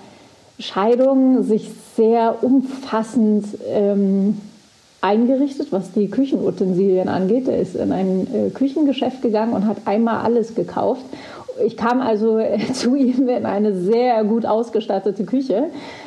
Scheidung 0.59 1.43
sich 1.43 1.69
sehr 1.95 2.43
umfassend 2.43 3.45
ähm, 3.67 4.37
eingerichtet, 5.03 5.71
was 5.71 5.91
die 5.91 6.09
Küchenutensilien 6.09 7.09
angeht. 7.09 7.47
Er 7.47 7.59
ist 7.59 7.75
in 7.75 7.91
ein 7.91 8.27
äh, 8.33 8.49
Küchengeschäft 8.51 9.21
gegangen 9.21 9.53
und 9.53 9.67
hat 9.67 9.77
einmal 9.85 10.23
alles 10.23 10.55
gekauft 10.55 11.03
ich 11.65 11.77
kam 11.77 12.01
also 12.01 12.39
zu 12.73 12.95
ihm 12.95 13.27
in 13.27 13.45
eine 13.45 13.73
sehr 13.73 14.23
gut 14.23 14.45
ausgestattete 14.45 15.23
Küche. 15.25 15.65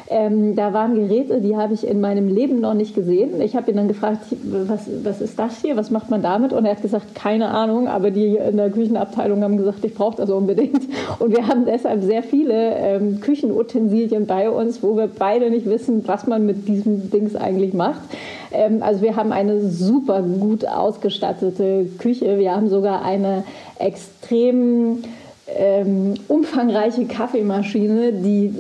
Ähm, 0.09 0.55
da 0.55 0.73
waren 0.73 0.95
Geräte, 0.95 1.41
die 1.41 1.57
habe 1.57 1.75
ich 1.75 1.87
in 1.87 2.01
meinem 2.01 2.29
Leben 2.29 2.61
noch 2.61 2.75
nicht 2.75 2.95
gesehen. 2.95 3.41
Ich 3.41 3.57
habe 3.57 3.71
ihn 3.71 3.77
dann 3.77 3.89
gefragt, 3.89 4.21
was, 4.45 4.89
was 5.03 5.21
ist 5.21 5.39
das 5.39 5.61
hier, 5.61 5.77
was 5.77 5.91
macht 5.91 6.11
man 6.11 6.23
damit? 6.23 6.53
Und 6.53 6.65
er 6.65 6.73
hat 6.73 6.83
gesagt, 6.83 7.15
keine 7.15 7.49
Ahnung, 7.49 7.89
aber 7.89 8.13
die 8.13 8.37
in 8.37 8.57
der 8.57 8.71
Küchenabteilung 8.71 9.43
haben 9.43 9.57
gesagt, 9.57 9.85
ich 9.85 9.95
brauche 9.95 10.17
das 10.17 10.31
unbedingt. 10.31 10.83
Und 11.19 11.37
wir 11.37 11.49
haben 11.49 11.65
deshalb 11.65 12.03
sehr 12.03 12.23
viele 12.23 12.75
ähm, 12.77 13.21
Küchenutensilien 13.21 14.27
bei 14.27 14.49
uns, 14.49 14.83
wo 14.83 14.97
wir 14.97 15.09
beide 15.09 15.51
nicht 15.51 15.67
wissen, 15.67 16.07
was 16.07 16.27
man 16.27 16.47
mit 16.47 16.69
diesem 16.69 17.11
Dings 17.11 17.35
eigentlich 17.35 17.75
macht. 17.75 18.01
Ähm, 18.53 18.83
also 18.83 19.03
wir 19.03 19.17
haben 19.17 19.33
eine 19.33 19.61
super 19.69 20.23
gut 20.23 20.67
ausgestattete 20.67 21.87
Küche. 21.99 22.39
Wir 22.39 22.55
haben 22.55 22.69
sogar 22.69 23.05
eine 23.05 23.45
extrem 23.79 25.03
ähm, 25.49 26.15
umfangreiche 26.27 27.07
Kaffeemaschine, 27.07 28.13
die 28.13 28.55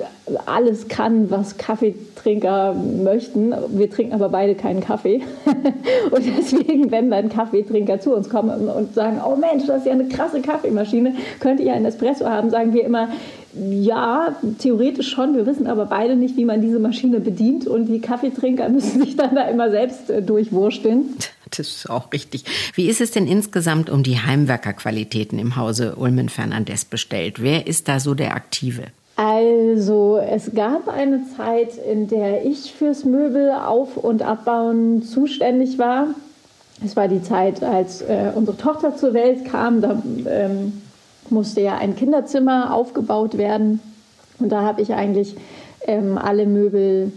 alles 0.46 0.86
kann, 0.86 1.30
was 1.30 1.56
Kaffeetrinker 1.56 2.74
möchten. 2.74 3.52
Wir 3.70 3.90
trinken 3.90 4.14
aber 4.14 4.28
beide 4.28 4.54
keinen 4.54 4.80
Kaffee. 4.80 5.22
und 6.10 6.24
deswegen, 6.38 6.90
wenn 6.92 7.10
dann 7.10 7.28
Kaffeetrinker 7.28 7.98
zu 7.98 8.14
uns 8.14 8.28
kommen 8.30 8.68
und 8.68 8.94
sagen, 8.94 9.20
oh 9.26 9.34
Mensch, 9.34 9.66
das 9.66 9.78
ist 9.78 9.86
ja 9.86 9.92
eine 9.92 10.08
krasse 10.08 10.40
Kaffeemaschine, 10.40 11.14
könnt 11.40 11.58
ihr 11.60 11.72
einen 11.72 11.86
Espresso 11.86 12.28
haben, 12.28 12.50
sagen 12.50 12.72
wir 12.72 12.84
immer, 12.84 13.08
ja, 13.58 14.36
theoretisch 14.58 15.10
schon. 15.10 15.34
Wir 15.34 15.46
wissen 15.46 15.66
aber 15.66 15.86
beide 15.86 16.16
nicht, 16.16 16.36
wie 16.36 16.44
man 16.44 16.60
diese 16.60 16.78
Maschine 16.78 17.20
bedient 17.20 17.66
und 17.66 17.86
die 17.86 18.00
Kaffeetrinker 18.00 18.68
müssen 18.70 19.02
sich 19.02 19.16
dann 19.16 19.34
da 19.34 19.48
immer 19.48 19.70
selbst 19.70 20.10
äh, 20.10 20.22
durchwursteln. 20.22 21.16
Das 21.50 21.60
ist 21.60 21.90
auch 21.90 22.12
richtig. 22.12 22.44
Wie 22.74 22.88
ist 22.88 23.00
es 23.00 23.12
denn 23.12 23.26
insgesamt 23.26 23.88
um 23.88 24.02
die 24.02 24.18
Heimwerkerqualitäten 24.18 25.38
im 25.38 25.56
Hause 25.56 25.94
Ulmen 25.96 26.28
Fernandes 26.28 26.84
bestellt? 26.84 27.40
Wer 27.40 27.66
ist 27.66 27.88
da 27.88 28.00
so 28.00 28.14
der 28.14 28.34
Aktive? 28.34 28.84
Also 29.16 30.18
es 30.18 30.54
gab 30.54 30.88
eine 30.88 31.22
Zeit, 31.36 31.78
in 31.90 32.08
der 32.08 32.44
ich 32.44 32.72
fürs 32.72 33.04
Möbel 33.04 33.50
auf- 33.50 33.96
und 33.96 34.22
abbauen 34.22 35.02
zuständig 35.02 35.78
war. 35.78 36.08
Es 36.84 36.96
war 36.96 37.08
die 37.08 37.22
Zeit, 37.22 37.62
als 37.62 38.02
äh, 38.02 38.32
unsere 38.34 38.58
Tochter 38.58 38.96
zur 38.96 39.14
Welt 39.14 39.46
kam. 39.46 39.80
Da 39.80 40.02
ähm, 40.28 40.82
musste 41.30 41.60
ja 41.60 41.76
ein 41.76 41.96
Kinderzimmer 41.96 42.74
aufgebaut 42.74 43.38
werden. 43.38 43.80
Und 44.38 44.50
da 44.50 44.62
habe 44.62 44.82
ich 44.82 44.94
eigentlich 44.94 45.36
ähm, 45.86 46.18
alle 46.18 46.46
Möbel 46.46 47.12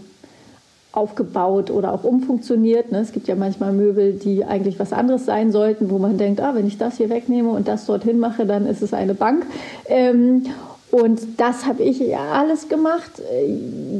aufgebaut 0.92 1.70
oder 1.70 1.92
auch 1.92 2.02
umfunktioniert. 2.02 2.90
Ne? 2.90 2.98
Es 2.98 3.12
gibt 3.12 3.28
ja 3.28 3.36
manchmal 3.36 3.72
Möbel, 3.72 4.14
die 4.14 4.44
eigentlich 4.44 4.78
was 4.80 4.92
anderes 4.92 5.24
sein 5.24 5.52
sollten, 5.52 5.90
wo 5.90 5.98
man 5.98 6.18
denkt, 6.18 6.40
ah, 6.40 6.54
wenn 6.54 6.66
ich 6.66 6.78
das 6.78 6.96
hier 6.96 7.10
wegnehme 7.10 7.50
und 7.50 7.68
das 7.68 7.86
dorthin 7.86 8.18
mache, 8.18 8.44
dann 8.44 8.66
ist 8.66 8.82
es 8.82 8.92
eine 8.92 9.14
Bank. 9.14 9.46
Ähm, 9.86 10.46
und 10.90 11.20
das 11.36 11.66
habe 11.66 11.82
ich 11.82 12.16
alles 12.16 12.68
gemacht. 12.68 13.10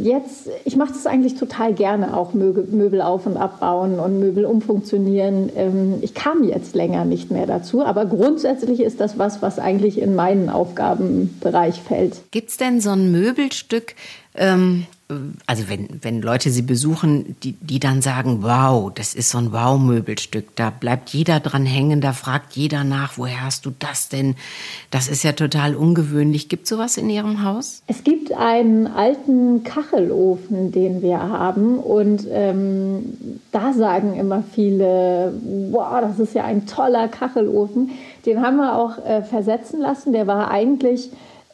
Jetzt, 0.02 0.48
ich 0.64 0.76
mache 0.76 0.92
das 0.92 1.06
eigentlich 1.06 1.36
total 1.36 1.72
gerne, 1.72 2.16
auch 2.16 2.34
Möbel 2.34 3.00
auf 3.00 3.26
und 3.26 3.36
abbauen 3.36 4.00
und 4.00 4.18
Möbel 4.18 4.44
umfunktionieren. 4.44 5.50
Ähm, 5.54 5.98
ich 6.00 6.14
kam 6.14 6.42
jetzt 6.42 6.74
länger 6.74 7.04
nicht 7.04 7.30
mehr 7.30 7.46
dazu, 7.46 7.84
aber 7.84 8.06
grundsätzlich 8.06 8.80
ist 8.80 9.00
das 9.00 9.18
was, 9.18 9.40
was 9.40 9.58
eigentlich 9.58 10.00
in 10.00 10.16
meinen 10.16 10.48
Aufgabenbereich 10.48 11.80
fällt. 11.80 12.22
Gibt 12.32 12.50
es 12.50 12.56
denn 12.56 12.80
so 12.80 12.90
ein 12.90 13.12
Möbelstück, 13.12 13.94
ähm, 14.34 14.86
also 15.46 15.68
wenn, 15.68 15.88
wenn 16.02 16.22
Leute 16.22 16.50
sie 16.50 16.62
besuchen, 16.62 17.36
die, 17.42 17.52
die 17.52 17.80
dann 17.80 18.02
sagen, 18.02 18.42
wow, 18.42 18.92
das 18.94 19.14
ist 19.14 19.30
so 19.30 19.38
ein 19.38 19.52
Wow-Möbelstück, 19.52 20.54
da 20.56 20.70
bleibt 20.70 21.10
jeder 21.10 21.40
dran 21.40 21.66
hängen, 21.66 22.00
da 22.00 22.12
fragt 22.12 22.54
jeder 22.56 22.84
nach, 22.84 23.18
woher 23.18 23.44
hast 23.44 23.66
du 23.66 23.72
das 23.78 24.08
denn? 24.08 24.36
Das 24.90 25.08
ist 25.08 25.22
ja 25.22 25.32
total 25.32 25.74
ungewöhnlich. 25.74 26.48
Gibt 26.48 26.64
es 26.64 26.70
sowas 26.70 26.96
in 26.96 27.10
Ihrem 27.10 27.42
Haus? 27.42 27.82
Es 27.86 28.04
gibt 28.04 28.32
einen 28.32 28.86
alten 28.86 29.64
Kachelofen, 29.64 30.72
den 30.72 31.02
wir 31.02 31.20
haben 31.20 31.78
und 31.78 32.26
ähm, 32.30 33.40
da 33.52 33.72
sagen 33.72 34.14
immer 34.14 34.44
viele, 34.54 35.32
wow, 35.70 36.00
das 36.00 36.18
ist 36.18 36.34
ja 36.34 36.44
ein 36.44 36.66
toller 36.66 37.08
Kachelofen. 37.08 37.90
Den 38.26 38.42
haben 38.42 38.56
wir 38.56 38.76
auch 38.76 38.98
äh, 39.04 39.22
versetzen 39.22 39.80
lassen. 39.80 40.12
Der 40.12 40.26
war 40.26 40.50
eigentlich 40.50 41.10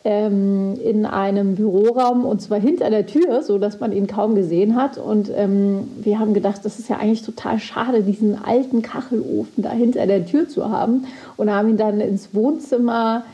ähm, 0.07 0.75
in 0.85 1.05
einem 1.05 1.57
Büroraum 1.57 2.25
und 2.25 2.41
zwar 2.41 2.61
hinter 2.61 2.91
der 2.91 3.07
Tür, 3.07 3.43
so 3.43 3.59
dass 3.59 3.81
man 3.81 3.91
ihn 3.91 4.07
kaum 4.07 4.37
gesehen 4.37 4.77
hat. 4.77 4.99
Und 4.99 5.33
ähm, 5.35 5.89
wir 6.01 6.21
haben 6.21 6.33
gedacht, 6.33 6.61
das 6.63 6.79
ist 6.79 6.89
ja 6.89 6.99
eigentlich 6.99 7.23
total 7.23 7.59
schade, 7.59 8.05
diesen 8.05 8.41
alten 8.41 8.83
Kachelofen 8.83 9.65
da 9.65 9.73
hinter 9.73 10.07
der 10.07 10.25
Tür 10.25 10.49
zu 10.49 10.71
haben 10.71 11.07
und 11.37 11.51
haben 11.51 11.71
ihn 11.71 11.77
dann 11.77 12.01
ins 12.01 12.33
Wohnzimmer 12.33 13.25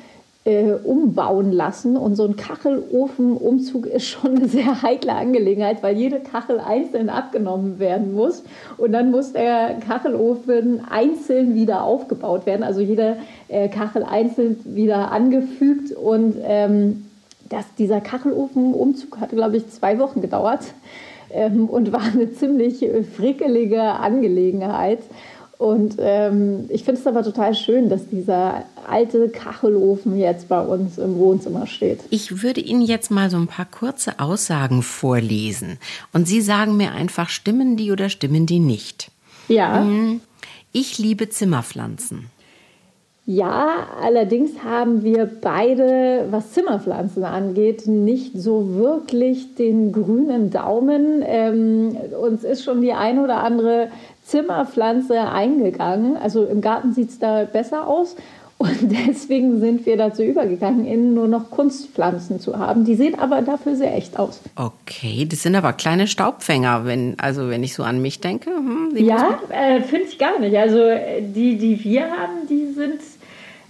äh, 0.45 0.73
umbauen 0.73 1.53
lassen. 1.53 1.97
Und 1.97 2.17
so 2.17 2.25
ein 2.25 2.37
Kachelofenumzug 2.37 3.87
ist 3.87 4.09
schon 4.09 4.37
eine 4.37 4.49
sehr 4.49 4.83
heikle 4.83 5.13
Angelegenheit, 5.13 5.83
weil 5.83 5.97
jede 5.97 6.21
Kachel 6.21 6.59
einzeln 6.59 7.09
abgenommen 7.09 7.79
werden 7.79 8.15
muss. 8.15 8.43
Und 8.77 8.93
dann 8.93 9.11
muss 9.11 9.33
der 9.33 9.77
Kachelofen 9.87 10.83
einzeln 10.91 11.55
wieder 11.55 11.85
aufgebaut 11.85 12.47
werden, 12.47 12.63
also 12.65 12.81
jede 12.81 13.19
äh, 13.49 13.69
Kachel 13.69 14.03
einzeln 14.03 14.59
wieder 14.65 15.13
angefügt. 15.13 15.93
Und 15.93 16.37
ähm, 16.43 17.07
das, 17.49 17.65
dieser 17.79 18.01
Kachelofenumzug 18.01 19.21
hatte, 19.21 19.37
glaube 19.37 19.59
ich, 19.59 19.69
zwei 19.71 19.99
Wochen 19.99 20.21
gedauert 20.23 20.75
ähm, 21.31 21.69
und 21.69 21.93
war 21.93 22.03
eine 22.03 22.33
ziemlich 22.33 22.85
frickelige 23.15 23.83
Angelegenheit. 23.83 25.01
Und 25.63 25.95
ähm, 26.01 26.65
ich 26.71 26.83
finde 26.83 27.01
es 27.01 27.07
aber 27.07 27.23
total 27.23 27.55
schön, 27.55 27.89
dass 27.89 28.09
dieser 28.09 28.65
alte 28.85 29.29
Kachelofen 29.29 30.19
jetzt 30.19 30.49
bei 30.49 30.61
uns 30.61 30.99
im 30.99 31.15
Wohnzimmer 31.19 31.69
steht. 31.69 32.01
Ich 32.11 32.43
würde 32.43 32.61
Ihnen 32.61 32.83
jetzt 32.83 33.13
mal 33.13 33.31
so 33.31 33.37
ein 33.37 33.47
paar 33.47 33.67
kurze 33.67 34.19
Aussagen 34.19 34.83
vorlesen. 34.83 35.79
Und 36.13 36.27
Sie 36.27 36.41
sagen 36.41 36.77
mir 36.77 36.91
einfach, 36.91 37.29
stimmen 37.29 37.77
die 37.77 37.93
oder 37.93 38.09
stimmen 38.09 38.45
die 38.45 38.59
nicht? 38.59 39.13
Ja. 39.47 39.85
Hm, 39.85 40.21
ich 40.73 40.99
liebe 40.99 41.29
Zimmerpflanzen. 41.29 42.27
Ja, 43.25 43.87
allerdings 44.03 44.65
haben 44.65 45.05
wir 45.05 45.31
beide, 45.41 46.27
was 46.31 46.53
Zimmerpflanzen 46.55 47.23
angeht, 47.23 47.87
nicht 47.87 48.37
so 48.37 48.75
wirklich 48.75 49.55
den 49.55 49.93
grünen 49.93 50.51
Daumen. 50.51 51.23
Ähm, 51.25 51.97
uns 52.21 52.43
ist 52.43 52.65
schon 52.65 52.83
die 52.83 52.93
ein 52.93 53.21
oder 53.21 53.45
andere 53.45 53.91
Zimmerpflanze 54.25 55.21
eingegangen. 55.21 56.17
Also 56.17 56.45
im 56.45 56.61
Garten 56.61 56.95
sieht 56.95 57.11
es 57.11 57.21
da 57.21 57.45
besser 57.45 57.87
aus. 57.87 58.17
Und 58.63 58.93
deswegen 59.09 59.59
sind 59.59 59.87
wir 59.87 59.97
dazu 59.97 60.23
übergegangen, 60.23 60.87
innen 60.87 61.15
nur 61.15 61.27
noch 61.27 61.51
Kunstpflanzen 61.51 62.39
zu 62.39 62.57
haben. 62.57 62.85
Die 62.85 62.95
sehen 62.95 63.19
aber 63.19 63.43
dafür 63.43 63.75
sehr 63.75 63.93
echt 63.97 64.21
aus. 64.21 64.41
Okay, 64.55 65.27
das 65.29 65.43
sind 65.43 65.57
aber 65.57 65.73
kleine 65.73 66.07
Staubfänger, 66.07 66.85
wenn, 66.85 67.19
also 67.19 67.51
wenn 67.51 67.65
ich 67.65 67.75
so 67.75 67.83
an 67.83 68.01
mich 68.01 68.21
denke. 68.21 68.51
Hm, 68.51 68.93
ja, 68.97 69.41
äh, 69.49 69.81
finde 69.81 70.07
ich 70.07 70.17
gar 70.17 70.39
nicht. 70.39 70.57
Also 70.57 70.79
die, 71.21 71.59
die 71.59 71.83
wir 71.83 72.03
haben, 72.03 72.47
die 72.49 72.73
sind 72.73 73.01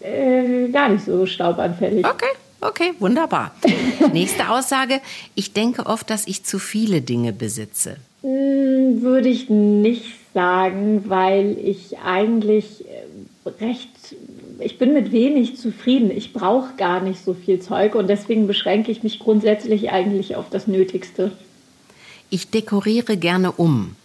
äh, 0.00 0.68
gar 0.68 0.90
nicht 0.90 1.06
so 1.06 1.25
staubanfällig. 1.25 2.06
Okay. 2.06 2.26
Okay, 2.61 2.92
wunderbar. 3.00 3.50
Nächste 4.12 4.49
Aussage. 4.49 5.00
Ich 5.34 5.52
denke 5.52 5.87
oft, 5.87 6.08
dass 6.11 6.28
ich 6.28 6.44
zu 6.44 6.61
viele 6.61 7.00
Dinge 7.00 7.32
besitze. 7.32 7.96
Hm, 8.20 9.02
würde 9.02 9.30
ich 9.30 9.50
nicht 9.50 10.04
sagen, 10.32 11.02
weil 11.08 11.58
ich 11.58 11.99
eigentlich 11.99 12.84
äh, 12.84 13.64
recht, 13.64 14.14
ich 14.64 14.78
bin 14.78 14.92
mit 14.92 15.12
wenig 15.12 15.57
zufrieden. 15.57 16.11
Ich 16.11 16.33
brauche 16.33 16.75
gar 16.76 17.00
nicht 17.00 17.25
so 17.25 17.35
viel 17.35 17.61
Zeug 17.61 17.95
und 17.95 18.09
deswegen 18.09 18.47
beschränke 18.47 18.90
ich 18.90 19.02
mich 19.02 19.19
grundsätzlich 19.19 19.90
eigentlich 19.90 20.37
auf 20.37 20.50
das 20.50 20.66
Nötigste. 20.66 21.33
Ich 22.31 22.50
dekoriere 22.50 23.16
gerne 23.16 23.52
um. 23.52 23.97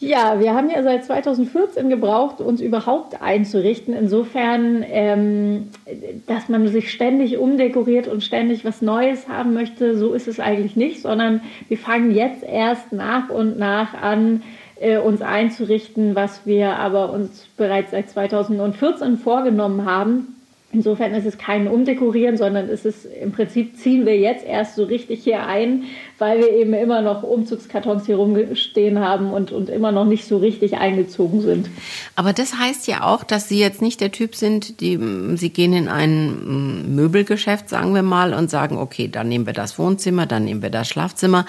Ja, 0.00 0.38
wir 0.38 0.54
haben 0.54 0.70
ja 0.70 0.80
seit 0.84 1.04
2014 1.04 1.88
gebraucht, 1.88 2.40
uns 2.40 2.60
überhaupt 2.60 3.20
einzurichten. 3.20 3.94
Insofern, 3.94 4.84
ähm, 4.88 5.70
dass 6.28 6.48
man 6.48 6.68
sich 6.68 6.92
ständig 6.92 7.36
umdekoriert 7.36 8.06
und 8.06 8.22
ständig 8.22 8.64
was 8.64 8.80
Neues 8.80 9.28
haben 9.28 9.54
möchte, 9.54 9.98
so 9.98 10.14
ist 10.14 10.28
es 10.28 10.38
eigentlich 10.38 10.76
nicht, 10.76 11.02
sondern 11.02 11.40
wir 11.66 11.78
fangen 11.78 12.14
jetzt 12.14 12.44
erst 12.44 12.92
nach 12.92 13.28
und 13.28 13.58
nach 13.58 13.94
an, 13.94 14.44
äh, 14.80 14.98
uns 14.98 15.22
einzurichten, 15.22 16.14
was 16.14 16.46
wir 16.46 16.76
aber 16.76 17.12
uns 17.12 17.46
bereits 17.56 17.90
seit 17.90 18.10
2014 18.10 19.16
vorgenommen 19.16 19.84
haben. 19.84 20.36
Insofern 20.70 21.14
ist 21.14 21.24
es 21.24 21.38
kein 21.38 21.66
Umdekorieren, 21.66 22.36
sondern 22.36 22.68
es 22.68 22.84
ist 22.84 23.06
im 23.06 23.32
Prinzip 23.32 23.76
ziehen 23.76 24.04
wir 24.04 24.18
jetzt 24.18 24.44
erst 24.44 24.76
so 24.76 24.84
richtig 24.84 25.24
hier 25.24 25.46
ein, 25.46 25.84
weil 26.18 26.40
wir 26.40 26.52
eben 26.52 26.74
immer 26.74 27.00
noch 27.00 27.22
Umzugskartons 27.22 28.06
hier 28.06 28.16
rumstehen 28.16 28.98
haben 28.98 29.32
und, 29.32 29.52
und 29.52 29.68
immer 29.68 29.92
noch 29.92 30.04
nicht 30.04 30.26
so 30.26 30.38
richtig 30.38 30.76
eingezogen 30.76 31.42
sind. 31.42 31.70
Aber 32.16 32.32
das 32.32 32.54
heißt 32.58 32.88
ja 32.88 33.04
auch, 33.04 33.22
dass 33.22 33.48
Sie 33.48 33.60
jetzt 33.60 33.80
nicht 33.80 34.00
der 34.00 34.10
Typ 34.10 34.34
sind, 34.34 34.80
die 34.80 34.98
Sie 35.36 35.50
gehen 35.50 35.72
in 35.72 35.88
ein 35.88 36.30
mm, 36.30 36.94
Möbelgeschäft, 36.96 37.68
sagen 37.68 37.94
wir 37.94 38.02
mal, 38.02 38.34
und 38.34 38.50
sagen, 38.50 38.78
okay, 38.78 39.08
dann 39.08 39.28
nehmen 39.28 39.46
wir 39.46 39.52
das 39.52 39.78
Wohnzimmer, 39.78 40.26
dann 40.26 40.44
nehmen 40.44 40.60
wir 40.60 40.70
das 40.70 40.88
Schlafzimmer. 40.88 41.46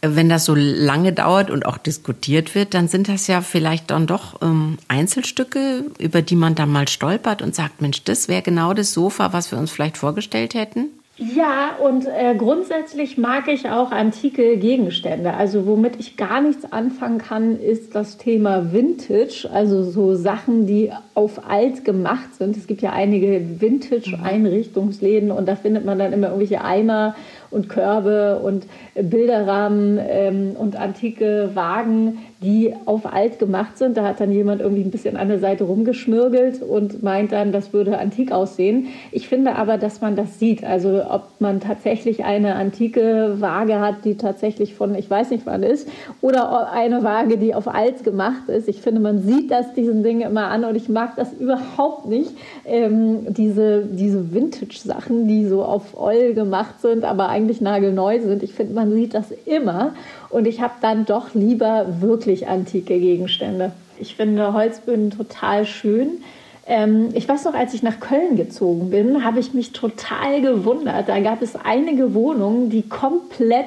Wenn 0.00 0.30
das 0.30 0.46
so 0.46 0.54
lange 0.54 1.12
dauert 1.12 1.50
und 1.50 1.66
auch 1.66 1.76
diskutiert 1.76 2.54
wird, 2.54 2.72
dann 2.72 2.88
sind 2.88 3.08
das 3.08 3.26
ja 3.26 3.42
vielleicht 3.42 3.90
dann 3.90 4.06
doch 4.06 4.40
ähm, 4.40 4.78
Einzelstücke, 4.88 5.84
über 5.98 6.22
die 6.22 6.36
man 6.36 6.54
dann 6.54 6.72
mal 6.72 6.88
stolpert 6.88 7.42
und 7.42 7.54
sagt, 7.54 7.82
Mensch, 7.82 8.02
das 8.04 8.28
wäre 8.28 8.42
genau 8.42 8.72
das 8.72 8.92
Sofa, 8.92 9.34
was 9.34 9.50
wir 9.52 9.58
uns 9.58 9.70
vielleicht 9.70 9.98
vorgestellt 9.98 10.54
hätten? 10.54 10.88
Ja, 11.18 11.76
und 11.82 12.06
äh, 12.06 12.34
grundsätzlich 12.36 13.16
mag 13.16 13.48
ich 13.48 13.70
auch 13.70 13.90
antike 13.90 14.58
Gegenstände. 14.58 15.32
Also 15.32 15.66
womit 15.66 15.96
ich 15.98 16.18
gar 16.18 16.42
nichts 16.42 16.70
anfangen 16.70 17.18
kann, 17.18 17.58
ist 17.58 17.94
das 17.94 18.18
Thema 18.18 18.72
Vintage, 18.72 19.48
also 19.50 19.82
so 19.82 20.14
Sachen, 20.14 20.66
die 20.66 20.92
auf 21.16 21.48
alt 21.48 21.86
gemacht 21.86 22.34
sind. 22.34 22.58
Es 22.58 22.66
gibt 22.66 22.82
ja 22.82 22.92
einige 22.92 23.40
Vintage-Einrichtungsläden 23.58 25.30
und 25.30 25.48
da 25.48 25.56
findet 25.56 25.86
man 25.86 25.98
dann 25.98 26.12
immer 26.12 26.26
irgendwelche 26.26 26.62
Eimer 26.62 27.16
und 27.50 27.70
Körbe 27.70 28.40
und 28.42 28.66
Bilderrahmen 28.94 29.98
ähm, 29.98 30.56
und 30.58 30.76
antike 30.76 31.52
Wagen, 31.54 32.18
die 32.42 32.74
auf 32.84 33.10
alt 33.10 33.38
gemacht 33.38 33.78
sind. 33.78 33.96
Da 33.96 34.04
hat 34.04 34.20
dann 34.20 34.30
jemand 34.30 34.60
irgendwie 34.60 34.82
ein 34.82 34.90
bisschen 34.90 35.16
an 35.16 35.28
der 35.28 35.38
Seite 35.38 35.64
rumgeschmirgelt 35.64 36.60
und 36.60 37.02
meint 37.02 37.32
dann, 37.32 37.50
das 37.50 37.72
würde 37.72 37.98
antik 37.98 38.30
aussehen. 38.30 38.88
Ich 39.10 39.28
finde 39.28 39.56
aber, 39.56 39.78
dass 39.78 40.02
man 40.02 40.16
das 40.16 40.38
sieht. 40.38 40.64
Also 40.64 41.02
ob 41.08 41.40
man 41.40 41.60
tatsächlich 41.60 42.24
eine 42.24 42.56
antike 42.56 43.36
Waage 43.40 43.80
hat, 43.80 44.04
die 44.04 44.16
tatsächlich 44.16 44.74
von, 44.74 44.94
ich 44.94 45.08
weiß 45.08 45.30
nicht 45.30 45.46
wann 45.46 45.62
ist, 45.62 45.88
oder 46.20 46.70
eine 46.72 47.02
Waage, 47.02 47.38
die 47.38 47.54
auf 47.54 47.68
alt 47.68 48.04
gemacht 48.04 48.48
ist. 48.48 48.68
Ich 48.68 48.82
finde, 48.82 49.00
man 49.00 49.20
sieht 49.20 49.50
das 49.50 49.72
diesen 49.72 50.02
Dingen 50.02 50.22
immer 50.22 50.48
an 50.48 50.64
und 50.64 50.74
ich 50.74 50.88
mag 50.88 51.05
das 51.16 51.32
überhaupt 51.32 52.06
nicht. 52.06 52.30
Ähm, 52.64 53.32
diese, 53.32 53.82
diese 53.84 54.32
Vintage-Sachen, 54.34 55.28
die 55.28 55.46
so 55.46 55.62
auf 55.64 55.96
Oll 55.96 56.34
gemacht 56.34 56.80
sind, 56.80 57.04
aber 57.04 57.28
eigentlich 57.28 57.60
nagelneu 57.60 58.20
sind. 58.20 58.42
Ich 58.42 58.54
finde, 58.54 58.74
man 58.74 58.92
sieht 58.92 59.14
das 59.14 59.26
immer. 59.44 59.94
Und 60.30 60.46
ich 60.46 60.60
habe 60.60 60.74
dann 60.80 61.04
doch 61.04 61.34
lieber 61.34 61.86
wirklich 62.00 62.48
antike 62.48 62.98
Gegenstände. 62.98 63.72
Ich 63.98 64.16
finde 64.16 64.52
Holzböden 64.52 65.10
total 65.10 65.64
schön. 65.64 66.22
Ähm, 66.66 67.10
ich 67.14 67.28
weiß 67.28 67.44
noch, 67.44 67.54
als 67.54 67.74
ich 67.74 67.82
nach 67.82 68.00
Köln 68.00 68.36
gezogen 68.36 68.90
bin, 68.90 69.24
habe 69.24 69.38
ich 69.38 69.54
mich 69.54 69.72
total 69.72 70.40
gewundert. 70.40 71.08
Da 71.08 71.20
gab 71.20 71.40
es 71.40 71.54
einige 71.54 72.12
Wohnungen, 72.12 72.70
die 72.70 72.82
komplett 72.82 73.66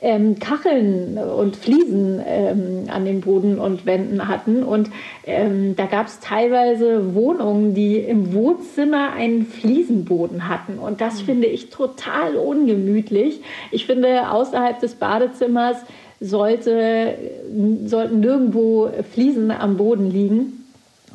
ähm, 0.00 0.38
Kacheln 0.38 1.18
und 1.18 1.56
Fliesen 1.56 2.22
ähm, 2.24 2.84
an 2.88 3.04
den 3.04 3.20
Boden 3.20 3.58
und 3.58 3.84
Wänden 3.86 4.28
hatten. 4.28 4.62
Und 4.62 4.90
ähm, 5.26 5.74
da 5.76 5.86
gab 5.86 6.06
es 6.06 6.20
teilweise 6.20 7.14
Wohnungen, 7.14 7.74
die 7.74 7.96
im 7.96 8.32
Wohnzimmer 8.32 9.12
einen 9.12 9.46
Fliesenboden 9.46 10.48
hatten. 10.48 10.78
Und 10.78 11.00
das 11.00 11.22
mhm. 11.22 11.26
finde 11.26 11.46
ich 11.48 11.70
total 11.70 12.36
ungemütlich. 12.36 13.40
Ich 13.70 13.86
finde, 13.86 14.30
außerhalb 14.30 14.78
des 14.78 14.94
Badezimmers 14.94 15.78
sollte, 16.20 17.14
sollten 17.86 18.20
nirgendwo 18.20 18.90
Fliesen 19.12 19.50
am 19.50 19.76
Boden 19.76 20.10
liegen. 20.10 20.64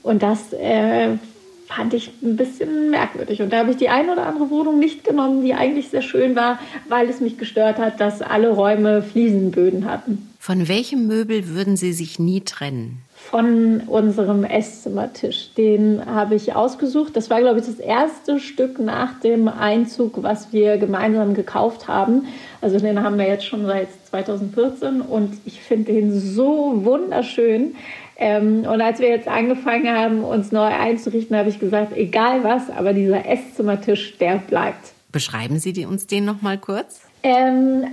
Und 0.01 0.23
das 0.23 0.51
äh, 0.53 1.17
fand 1.67 1.93
ich 1.93 2.11
ein 2.21 2.35
bisschen 2.35 2.89
merkwürdig. 2.89 3.41
Und 3.41 3.51
da 3.51 3.57
habe 3.59 3.71
ich 3.71 3.77
die 3.77 3.89
eine 3.89 4.13
oder 4.13 4.25
andere 4.25 4.49
Wohnung 4.49 4.79
nicht 4.79 5.03
genommen, 5.03 5.43
die 5.43 5.53
eigentlich 5.53 5.89
sehr 5.89 6.01
schön 6.01 6.35
war, 6.35 6.59
weil 6.87 7.09
es 7.09 7.19
mich 7.19 7.37
gestört 7.37 7.77
hat, 7.77 7.99
dass 7.99 8.21
alle 8.21 8.49
Räume 8.49 9.01
Fliesenböden 9.01 9.85
hatten. 9.85 10.29
Von 10.39 10.67
welchem 10.67 11.07
Möbel 11.07 11.49
würden 11.49 11.77
Sie 11.77 11.93
sich 11.93 12.19
nie 12.19 12.41
trennen? 12.41 13.01
Von 13.33 13.81
unserem 13.87 14.43
Esszimmertisch. 14.43 15.55
Den 15.55 16.05
habe 16.05 16.35
ich 16.35 16.53
ausgesucht. 16.53 17.15
Das 17.15 17.31
war, 17.31 17.39
glaube 17.39 17.61
ich, 17.61 17.65
das 17.65 17.79
erste 17.79 18.39
Stück 18.39 18.77
nach 18.77 19.19
dem 19.21 19.47
Einzug, 19.47 20.21
was 20.21 20.53
wir 20.53 20.77
gemeinsam 20.77 21.33
gekauft 21.33 21.87
haben. 21.87 22.27
Also 22.61 22.77
den 22.77 23.01
haben 23.01 23.17
wir 23.17 23.27
jetzt 23.27 23.45
schon 23.47 23.65
seit 23.65 23.87
2014 24.11 25.01
und 25.01 25.33
ich 25.45 25.61
finde 25.61 25.93
den 25.93 26.11
so 26.19 26.85
wunderschön. 26.85 27.73
Ähm, 28.17 28.67
und 28.71 28.79
als 28.81 28.99
wir 28.99 29.09
jetzt 29.09 29.27
angefangen 29.27 29.87
haben, 29.87 30.23
uns 30.23 30.51
neu 30.51 30.67
einzurichten, 30.67 31.35
habe 31.35 31.49
ich 31.49 31.59
gesagt, 31.59 31.97
egal 31.97 32.43
was, 32.43 32.69
aber 32.69 32.93
dieser 32.93 33.25
Esszimmertisch, 33.25 34.15
der 34.19 34.37
bleibt. 34.47 34.93
Beschreiben 35.11 35.57
Sie 35.57 35.87
uns 35.87 36.05
den 36.05 36.25
noch 36.25 36.43
mal 36.43 36.59
kurz? 36.59 37.01
Ähm, 37.23 37.85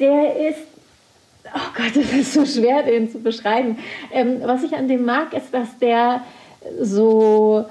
der 0.00 0.48
ist 0.48 0.75
Oh 1.54 1.70
Gott, 1.76 1.96
das 1.96 2.12
ist 2.12 2.32
so 2.32 2.44
schwer, 2.44 2.82
den 2.82 3.10
zu 3.10 3.18
beschreiben. 3.18 3.78
Ähm, 4.12 4.40
was 4.42 4.62
ich 4.62 4.74
an 4.74 4.88
dem 4.88 5.04
mag, 5.04 5.32
ist, 5.32 5.52
dass 5.52 5.78
der 5.78 6.22
so 6.80 7.66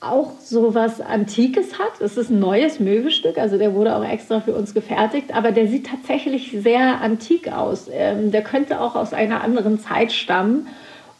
auch 0.00 0.32
so 0.40 0.74
was 0.74 1.00
Antikes 1.00 1.78
hat. 1.78 2.00
Es 2.00 2.16
ist 2.16 2.30
ein 2.30 2.38
neues 2.38 2.78
Möbelstück, 2.78 3.36
also 3.36 3.58
der 3.58 3.74
wurde 3.74 3.96
auch 3.96 4.04
extra 4.04 4.40
für 4.40 4.54
uns 4.54 4.72
gefertigt, 4.72 5.34
aber 5.34 5.50
der 5.50 5.66
sieht 5.66 5.88
tatsächlich 5.88 6.56
sehr 6.62 7.00
antik 7.00 7.50
aus. 7.52 7.88
Ähm, 7.92 8.30
der 8.30 8.42
könnte 8.42 8.80
auch 8.80 8.94
aus 8.94 9.12
einer 9.12 9.42
anderen 9.42 9.80
Zeit 9.80 10.12
stammen. 10.12 10.68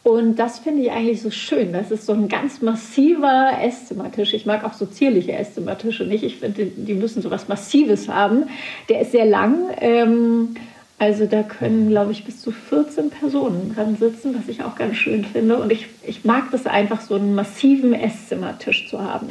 Und 0.05 0.37
das 0.37 0.61
finde 0.61 0.83
ich 0.83 0.93
eigentlich 0.93 1.21
so 1.21 1.31
schön. 1.31 1.73
Das 1.73 1.91
ist 1.91 2.07
so 2.07 2.13
ein 2.13 2.29
ganz 2.29 2.63
massiver 2.63 3.51
Esszimmertisch. 3.61 4.33
Ich 4.33 4.47
mag 4.47 4.65
auch 4.65 4.73
so 4.73 4.87
zierliche 4.87 5.33
Esszimmertische 5.33 6.05
nicht. 6.05 6.23
Ich 6.23 6.37
finde, 6.37 6.67
die 6.67 6.95
müssen 6.95 7.21
so 7.21 7.31
was 7.31 7.49
Massives 7.49 8.09
haben. 8.09 8.45
Der 8.89 9.01
ist 9.01 9.13
sehr 9.13 9.27
lang. 9.27 9.71
Ähm, 9.81 10.55
also 10.99 11.27
da 11.27 11.45
können, 11.45 11.91
glaube 11.91 12.11
ich, 12.11 12.25
bis 12.25 12.41
zu 12.41 12.51
14 12.51 13.11
Personen 13.11 13.75
dran 13.75 13.97
sitzen, 13.97 14.35
was 14.37 14.49
ich 14.49 14.65
auch 14.65 14.75
ganz 14.75 14.97
schön 14.97 15.25
finde. 15.25 15.59
Und 15.59 15.71
ich, 15.71 15.87
ich 16.03 16.25
mag 16.25 16.51
das 16.51 16.67
einfach, 16.67 17.01
so 17.01 17.15
einen 17.15 17.37
massiven 17.37 17.95
Esszimmertisch 17.95 18.89
zu 18.89 19.01
haben. 19.01 19.29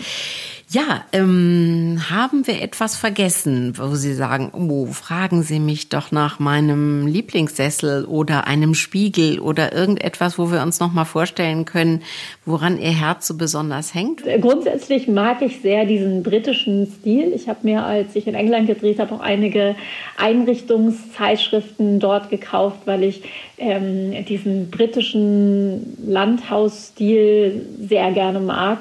Ja, 0.69 1.05
ähm, 1.13 1.97
haben 2.09 2.45
wir 2.45 2.61
etwas 2.61 2.97
vergessen, 2.97 3.75
wo 3.77 3.95
Sie 3.95 4.13
sagen, 4.13 4.51
oh, 4.53 4.87
fragen 4.87 5.41
Sie 5.41 5.59
mich 5.59 5.87
doch 5.87 6.11
nach 6.11 6.39
meinem 6.39 7.07
Lieblingssessel 7.07 8.03
oder 8.03 8.47
einem 8.47 8.73
Spiegel 8.73 9.39
oder 9.39 9.71
irgendetwas, 9.71 10.37
wo 10.37 10.51
wir 10.51 10.61
uns 10.61 10.81
noch 10.81 10.91
mal 10.91 11.05
vorstellen 11.05 11.63
können, 11.63 12.01
woran 12.45 12.81
Ihr 12.81 12.91
Herz 12.91 13.27
so 13.27 13.37
besonders 13.37 13.93
hängt? 13.93 14.23
Grundsätzlich 14.41 15.07
mag 15.07 15.41
ich 15.41 15.61
sehr 15.61 15.85
diesen 15.85 16.21
britischen 16.21 16.85
Stil. 16.99 17.31
Ich 17.33 17.47
habe 17.47 17.59
mir, 17.61 17.85
als 17.85 18.13
ich 18.17 18.27
in 18.27 18.35
England 18.35 18.67
gedreht 18.67 18.99
habe, 18.99 19.15
auch 19.15 19.21
einige 19.21 19.77
Einrichtungszeitschriften 20.17 22.01
dort 22.01 22.29
gekauft, 22.29 22.79
weil 22.83 23.03
ich 23.03 23.23
ähm, 23.57 24.25
diesen 24.25 24.69
britischen 24.69 25.95
Landhausstil 26.05 27.65
sehr 27.87 28.11
gerne 28.11 28.41
mag. 28.41 28.79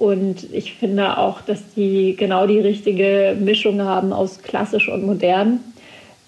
Und 0.00 0.46
ich 0.50 0.72
finde 0.72 1.18
auch, 1.18 1.42
dass 1.42 1.74
die 1.76 2.16
genau 2.16 2.46
die 2.46 2.58
richtige 2.58 3.36
Mischung 3.38 3.82
haben 3.82 4.14
aus 4.14 4.40
klassisch 4.40 4.88
und 4.88 5.04
modern. 5.04 5.60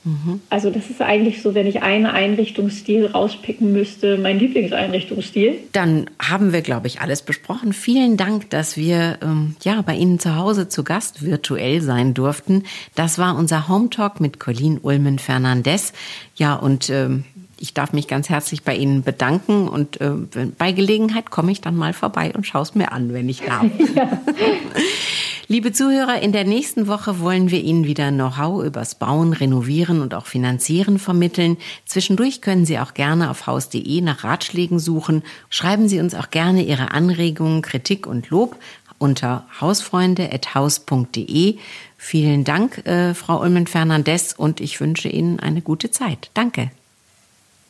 Mhm. 0.05 0.43
Also 0.51 0.69
das 0.69 0.91
ist 0.91 1.01
eigentlich 1.01 1.41
so, 1.41 1.55
wenn 1.55 1.67
ich 1.67 1.81
einen 1.81 2.05
Einrichtungsstil 2.05 3.07
rauspicken 3.07 3.73
müsste, 3.73 4.19
mein 4.19 4.39
Lieblingseinrichtungsstil. 4.39 5.55
Dann 5.73 6.11
haben 6.21 6.53
wir, 6.53 6.61
glaube 6.61 6.87
ich, 6.87 7.01
alles 7.01 7.23
besprochen. 7.23 7.73
Vielen 7.73 8.19
Dank, 8.19 8.51
dass 8.51 8.77
wir 8.77 9.17
ähm, 9.23 9.57
ja 9.63 9.81
bei 9.81 9.95
Ihnen 9.95 10.19
zu 10.19 10.37
Hause 10.37 10.69
zu 10.69 10.85
Gast 10.85 11.25
virtuell 11.25 11.81
sein 11.81 12.13
durften. 12.13 12.65
Das 12.95 13.19
war 13.19 13.39
unser 13.39 13.69
Home 13.69 13.89
Talk 13.89 14.21
mit 14.21 14.39
Colleen 14.39 14.81
Ulmen 14.83 15.19
Fernandez. 15.19 15.95
Ja, 16.37 16.57
und 16.57 16.91
ähm, 16.91 17.25
ich 17.63 17.75
darf 17.75 17.93
mich 17.93 18.09
ganz 18.09 18.29
herzlich 18.29 18.65
bei 18.65 18.75
Ihnen 18.75 19.05
bedanken 19.05 19.69
und 19.69 20.01
äh, 20.01 20.11
bei 20.59 20.73
Gelegenheit 20.73 21.31
komme 21.31 21.53
ich 21.53 21.61
dann 21.61 21.77
mal 21.77 21.93
vorbei 21.93 22.33
und 22.35 22.45
schaue 22.45 22.63
es 22.63 22.75
mir 22.75 22.91
an, 22.91 23.13
wenn 23.15 23.29
ich 23.29 23.43
darf. 23.43 23.65
Ja. 23.95 24.21
Liebe 25.49 25.73
Zuhörer, 25.73 26.23
in 26.23 26.33
der 26.33 26.45
nächsten 26.45 26.87
Woche 26.87 27.21
wollen 27.21 27.51
wir 27.51 27.61
Ihnen 27.63 27.85
wieder 27.85 28.11
Know-how 28.11 28.65
übers 28.65 28.95
Bauen, 28.95 29.35
Renovieren 29.35 30.01
und 30.01 30.15
auch 30.15 30.25
Finanzieren 30.25 30.99
vermitteln. 30.99 31.59
Zwischendurch 31.85 32.41
können 32.41 32.65
Sie 32.65 32.79
auch 32.79 32.95
gerne 32.95 33.29
auf 33.31 33.47
haus.de 33.47 34.01
nach 34.01 34.25
Ratschlägen 34.25 34.79
suchen. 34.79 35.23
Schreiben 35.51 35.89
Sie 35.89 36.01
uns 36.01 36.15
auch 36.15 36.31
gerne 36.31 36.65
Ihre 36.65 36.93
Anregungen, 36.93 37.61
Kritik 37.61 38.07
und 38.07 38.31
Lob 38.31 38.57
unter 38.99 39.47
hausfreunde.haus.de. 39.61 41.59
Vielen 41.99 42.45
Dank, 42.45 42.87
äh, 42.87 43.13
Frau 43.15 43.43
Ulmen 43.43 43.67
Fernandez, 43.67 44.35
und 44.37 44.61
ich 44.61 44.81
wünsche 44.81 45.09
Ihnen 45.09 45.39
eine 45.39 45.61
gute 45.61 45.91
Zeit. 45.91 46.31
Danke. 46.35 46.71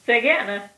Sehr 0.06 0.20
gerne. 0.20 0.70